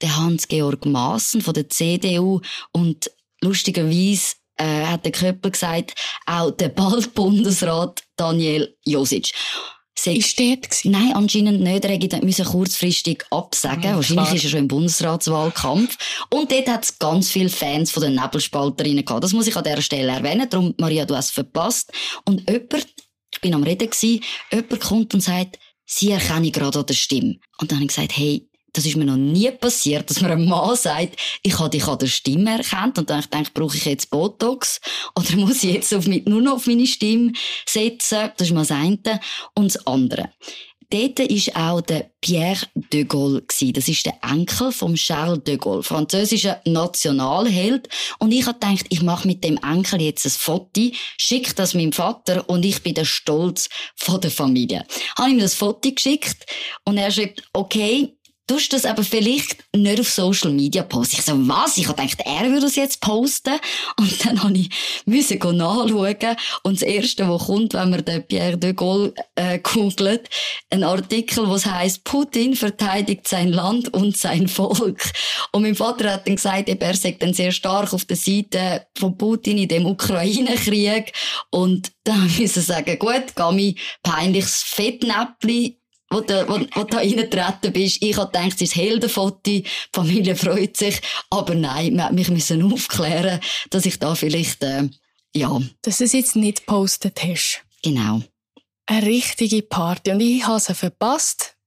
der 0.00 0.16
Hans-Georg 0.16 0.86
Maassen 0.86 1.42
von 1.42 1.52
der 1.52 1.68
CDU 1.68 2.40
und 2.72 3.10
lustigerweise 3.42 4.36
äh, 4.56 4.86
hat 4.86 5.04
der 5.04 5.12
Köppel 5.12 5.50
gesagt, 5.50 5.92
auch 6.24 6.52
der 6.52 6.70
bald 6.70 7.12
Bundesrat 7.12 8.02
Daniel 8.16 8.74
Josic. 8.86 9.32
Ist 10.06 10.38
dort 10.38 10.70
gewesen? 10.70 10.90
Nein, 10.92 11.12
anscheinend 11.14 11.60
nicht. 11.60 11.84
Er 11.84 12.24
musste 12.24 12.44
kurzfristig 12.44 13.24
absagen. 13.30 13.82
Ja, 13.82 13.96
Wahrscheinlich 13.96 14.24
klar. 14.26 14.36
ist 14.36 14.44
er 14.44 14.50
schon 14.50 14.58
im 14.60 14.68
Bundesratswahlkampf. 14.68 15.96
Und 16.30 16.50
dort 16.50 16.68
hat 16.68 16.84
es 16.84 16.98
ganz 16.98 17.30
viele 17.30 17.48
Fans 17.48 17.90
von 17.90 18.02
den 18.02 18.14
Nebelspalterinnen 18.14 19.04
gehabt. 19.04 19.24
Das 19.24 19.32
muss 19.32 19.46
ich 19.46 19.56
an 19.56 19.64
dieser 19.64 19.82
Stelle 19.82 20.12
erwähnen. 20.12 20.48
Darum, 20.48 20.74
Maria, 20.78 21.04
du 21.04 21.14
hast 21.16 21.26
es 21.26 21.30
verpasst. 21.32 21.92
Und 22.24 22.48
jemand, 22.48 22.86
ich 23.32 23.40
bin 23.40 23.54
am 23.54 23.62
Reden 23.62 23.90
gewesen, 23.90 24.22
jemand 24.50 24.80
kommt 24.80 25.14
und 25.14 25.20
sagt, 25.20 25.58
sie 25.84 26.10
erkenne 26.10 26.46
ich 26.46 26.52
gerade 26.52 26.78
an 26.78 26.86
der 26.86 26.94
Stimme. 26.94 27.36
Und 27.58 27.70
dann 27.70 27.78
habe 27.78 27.84
ich 27.84 27.94
gesagt, 27.94 28.16
hey, 28.16 28.47
das 28.78 28.86
ist 28.86 28.96
mir 28.96 29.06
noch 29.06 29.16
nie 29.16 29.50
passiert, 29.50 30.08
dass 30.08 30.20
mir 30.20 30.30
ein 30.30 30.46
Mann 30.46 30.76
sagt, 30.76 31.16
ich 31.42 31.58
habe 31.58 31.70
dich 31.70 31.84
an 31.88 31.98
der 31.98 32.06
Stimme 32.06 32.58
erkannt 32.58 32.96
und 32.96 33.10
dann 33.10 33.24
denke 33.32 33.48
ich, 33.48 33.52
brauche 33.52 33.76
ich 33.76 33.84
jetzt 33.86 34.08
Botox 34.08 34.80
oder 35.16 35.36
muss 35.36 35.64
ich 35.64 35.74
jetzt 35.74 35.92
auf 35.92 36.06
mich, 36.06 36.26
nur 36.26 36.40
noch 36.40 36.54
auf 36.54 36.68
meine 36.68 36.86
Stimme 36.86 37.32
setzen? 37.66 38.30
Das 38.36 38.46
ist 38.46 38.54
mal 38.54 38.60
das 38.60 38.70
eine. 38.70 39.20
Und 39.54 39.74
das 39.74 39.84
andere. 39.84 40.30
Dort 40.90 41.18
war 41.18 41.72
auch 41.72 41.80
der 41.82 42.10
Pierre 42.22 42.66
de 42.74 43.04
Gaulle. 43.04 43.42
Das 43.42 43.88
ist 43.88 44.06
der 44.06 44.18
Enkel 44.22 44.72
von 44.72 44.94
Charles 44.94 45.44
de 45.44 45.58
Gaulle, 45.58 45.82
französischer 45.82 46.62
Nationalheld. 46.64 47.88
Und 48.20 48.32
ich 48.32 48.46
habe 48.46 48.58
gedacht, 48.58 48.86
ich 48.88 49.02
mache 49.02 49.28
mit 49.28 49.44
dem 49.44 49.58
Enkel 49.58 50.00
jetzt 50.00 50.24
ein 50.24 50.30
Foto, 50.30 50.90
schicke 51.18 51.52
das 51.54 51.74
meinem 51.74 51.92
Vater 51.92 52.48
und 52.48 52.64
ich 52.64 52.82
bin 52.82 52.94
der 52.94 53.04
Stolz 53.04 53.68
der 54.22 54.30
Familie. 54.30 54.86
Habe 55.18 55.30
ihm 55.30 55.40
das 55.40 55.54
Foto 55.54 55.92
geschickt 55.92 56.46
und 56.84 56.96
er 56.96 57.10
schreibt, 57.10 57.42
okay, 57.52 58.16
tust 58.48 58.72
das 58.72 58.84
aber 58.84 59.04
vielleicht 59.04 59.64
nicht 59.76 60.00
auf 60.00 60.10
Social 60.10 60.50
Media 60.50 60.82
posten. 60.82 61.16
Ich 61.18 61.24
so, 61.24 61.48
was? 61.48 61.76
Ich 61.76 61.86
habe 61.86 62.02
gedacht, 62.02 62.20
er 62.24 62.48
würde 62.48 62.62
das 62.62 62.76
jetzt 62.76 63.00
posten. 63.00 63.60
Und 63.96 64.24
dann 64.24 64.42
habe 64.42 64.58
ich 64.58 64.70
müssen 65.04 65.38
nachschauen. 65.38 66.36
Und 66.64 66.80
das 66.80 66.82
Erste, 66.82 67.28
was 67.28 67.46
kommt, 67.46 67.74
wenn 67.74 67.90
man 67.90 68.04
den 68.04 68.26
Pierre 68.26 68.58
de 68.58 68.72
Gaulle 68.72 69.14
äh, 69.36 69.58
googelt, 69.58 70.28
ein 70.70 70.82
Artikel, 70.82 71.48
was 71.48 71.66
heißt 71.66 72.04
Putin 72.04 72.56
verteidigt 72.56 73.28
sein 73.28 73.48
Land 73.48 73.92
und 73.94 74.16
sein 74.16 74.48
Volk. 74.48 75.12
Und 75.52 75.62
mein 75.62 75.74
Vater 75.74 76.12
hat 76.12 76.26
dann 76.26 76.36
gesagt, 76.36 76.68
er 76.68 76.94
sei 76.96 77.12
dann 77.12 77.34
sehr 77.34 77.52
stark 77.52 77.92
auf 77.92 78.06
der 78.06 78.16
Seite 78.16 78.86
von 78.96 79.16
Putin 79.16 79.58
in 79.58 79.68
dem 79.68 79.86
Ukraine-Krieg. 79.86 81.12
Und 81.50 81.92
da 82.04 82.14
müssen 82.38 82.62
sagen, 82.62 82.98
gut, 82.98 83.34
Gami, 83.34 83.76
peinliches 84.02 84.62
Fettnäppli, 84.62 85.78
wo 86.10 86.20
du, 86.20 86.48
wo, 86.48 86.54
wo 86.54 86.84
du 86.84 86.90
da 86.90 86.98
reingetreten 86.98 87.72
bist. 87.72 88.02
Ich 88.02 88.16
habe 88.16 88.30
gedacht, 88.30 88.54
es 88.56 88.62
ist 88.62 88.76
Heldenfoto, 88.76 89.40
die 89.44 89.64
Familie 89.92 90.36
freut 90.36 90.76
sich. 90.76 91.00
Aber 91.30 91.54
nein, 91.54 91.96
wir 91.96 92.12
mich 92.12 92.30
müssen 92.30 92.72
aufklären, 92.72 93.40
dass 93.70 93.86
ich 93.86 93.98
da 93.98 94.14
vielleicht, 94.14 94.62
äh, 94.62 94.88
ja. 95.34 95.60
Dass 95.82 95.98
du 95.98 96.04
es 96.04 96.12
jetzt 96.12 96.36
nicht 96.36 96.66
gepostet 96.66 97.22
hast. 97.22 97.62
Genau. 97.82 98.22
Eine 98.86 99.06
richtige 99.06 99.62
Party. 99.62 100.12
Und 100.12 100.20
ich 100.20 100.46
habe 100.46 100.60
sie 100.60 100.74
verpasst. 100.74 101.57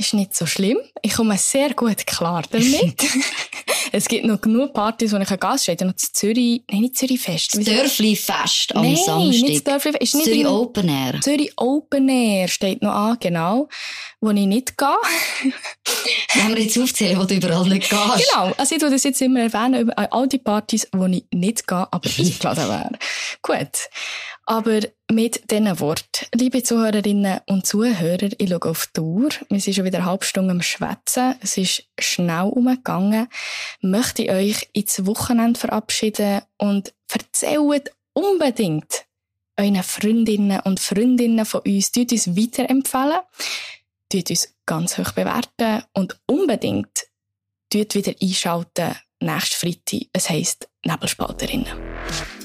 Ist 0.00 0.14
nicht 0.14 0.34
so 0.34 0.46
schlimm. 0.46 0.78
Ich 1.02 1.12
komme 1.12 1.36
sehr 1.36 1.74
gut 1.74 2.06
klar 2.06 2.42
damit. 2.50 3.04
es 3.92 4.08
gibt 4.08 4.24
noch 4.24 4.40
genug 4.40 4.72
Partys, 4.72 5.12
wo 5.12 5.18
ich 5.18 5.30
ein 5.30 5.38
Gast 5.38 5.64
stehe. 5.64 5.76
Noch 5.84 5.92
das 5.92 6.10
Zürich, 6.14 6.62
nein, 6.70 6.80
nicht 6.80 6.96
Zürich 6.96 7.20
Fest. 7.20 7.54
Das 7.54 7.62
Dörfli 7.66 8.16
Fest 8.16 8.74
am 8.74 8.80
nein, 8.80 8.96
Samstag. 8.96 9.42
Nicht 9.42 9.66
das 9.66 9.74
Dörfli 9.74 9.92
Fest. 9.92 10.24
Zürich 10.24 10.46
Open 10.46 10.88
Air. 10.88 11.20
Zürich 11.20 11.52
Open 11.56 12.08
Air 12.08 12.48
steht 12.48 12.80
noch 12.80 12.94
an, 12.94 13.18
genau. 13.20 13.68
Wo 14.22 14.30
ich 14.30 14.46
nicht 14.46 14.78
gehe. 14.78 14.88
Wenn 16.34 16.54
wir 16.54 16.62
jetzt 16.62 16.78
aufzählen, 16.78 17.20
wo 17.20 17.24
du 17.24 17.34
überall 17.34 17.68
nicht 17.68 17.90
gehst. 17.90 18.30
Genau. 18.32 18.54
Also 18.56 18.74
ich 18.74 18.80
tue 18.80 18.88
das 18.88 19.04
jetzt 19.04 19.20
immer 19.20 19.40
erwähnen 19.40 19.82
über 19.82 19.98
all 20.10 20.28
die 20.28 20.38
Partys, 20.38 20.88
wo 20.92 21.04
ich 21.04 21.24
nicht 21.30 21.66
gehe, 21.66 21.86
aber 21.90 22.08
eingeladen 22.18 22.68
wäre. 22.70 22.98
Gut. 23.42 23.90
Aber 24.50 24.80
mit 25.12 25.48
diesen 25.48 25.78
Worten, 25.78 26.26
liebe 26.34 26.64
Zuhörerinnen 26.64 27.38
und 27.46 27.66
Zuhörer, 27.66 28.30
ich 28.36 28.48
schaue 28.48 28.64
auf 28.64 28.88
die 28.96 29.00
Uhr. 29.00 29.28
Wir 29.48 29.60
sind 29.60 29.74
schon 29.74 29.84
wieder 29.84 29.98
eine 29.98 30.08
halbe 30.08 30.24
Stunde 30.24 30.50
am 30.50 30.60
Schwätzen. 30.60 31.36
Es 31.40 31.56
ist 31.56 31.84
schnell 32.00 32.48
umgegangen. 32.48 33.28
Möchte 33.80 34.24
ich 34.24 34.30
euch 34.32 34.68
ins 34.72 35.06
Wochenende 35.06 35.60
verabschieden 35.60 36.42
und 36.56 36.92
erzählt 37.12 37.92
unbedingt 38.12 39.06
euren 39.56 39.84
Freundinnen 39.84 40.58
und 40.64 40.80
Freundinnen 40.80 41.46
von 41.46 41.60
uns, 41.60 41.92
tut 41.92 42.10
uns 42.10 42.36
weiterempfehlen, 42.36 43.20
tut 44.08 44.30
uns 44.30 44.52
ganz 44.66 44.98
hoch 44.98 45.12
bewerten 45.12 45.84
und 45.92 46.18
unbedingt 46.26 47.06
tut 47.72 47.94
wieder 47.94 48.14
einschalten 48.20 48.96
nächsten 49.20 49.54
Freitag. 49.54 50.08
Es 50.12 50.28
heisst 50.28 50.68
Nebelspalterinnen. 50.84 52.39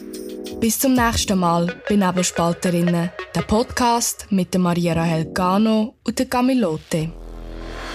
Bis 0.60 0.80
zum 0.80 0.94
nächsten 0.94 1.38
Mal 1.38 1.82
bei 1.88 1.96
Nebelspalterinnen, 1.96 3.12
der 3.36 3.42
Podcast 3.42 4.28
mit 4.30 4.54
der 4.54 4.62
Maria 4.62 4.94
Rahel 4.94 5.26
Gano 5.34 5.96
und 6.04 6.18
der 6.18 6.28
Camilote. 6.28 7.12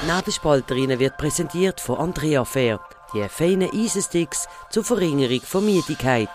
Nebelspalterinnen 0.06 0.98
wird 0.98 1.16
präsentiert 1.16 1.80
von 1.80 1.98
Andrea 1.98 2.44
Fair, 2.44 2.80
die 3.14 3.26
feinen 3.28 3.70
Eisensticks 3.72 4.46
zur 4.70 4.84
Verringerung 4.84 5.40
von 5.40 5.64
Müdigkeit. 5.64 6.28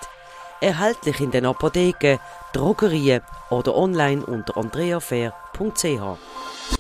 Erhältlich 0.62 1.20
in 1.20 1.32
den 1.32 1.46
Apotheken, 1.46 2.20
Drogerien 2.54 3.22
oder 3.50 3.76
online 3.76 4.26
unter 4.26 4.58
andreafair.ch. 4.58 6.75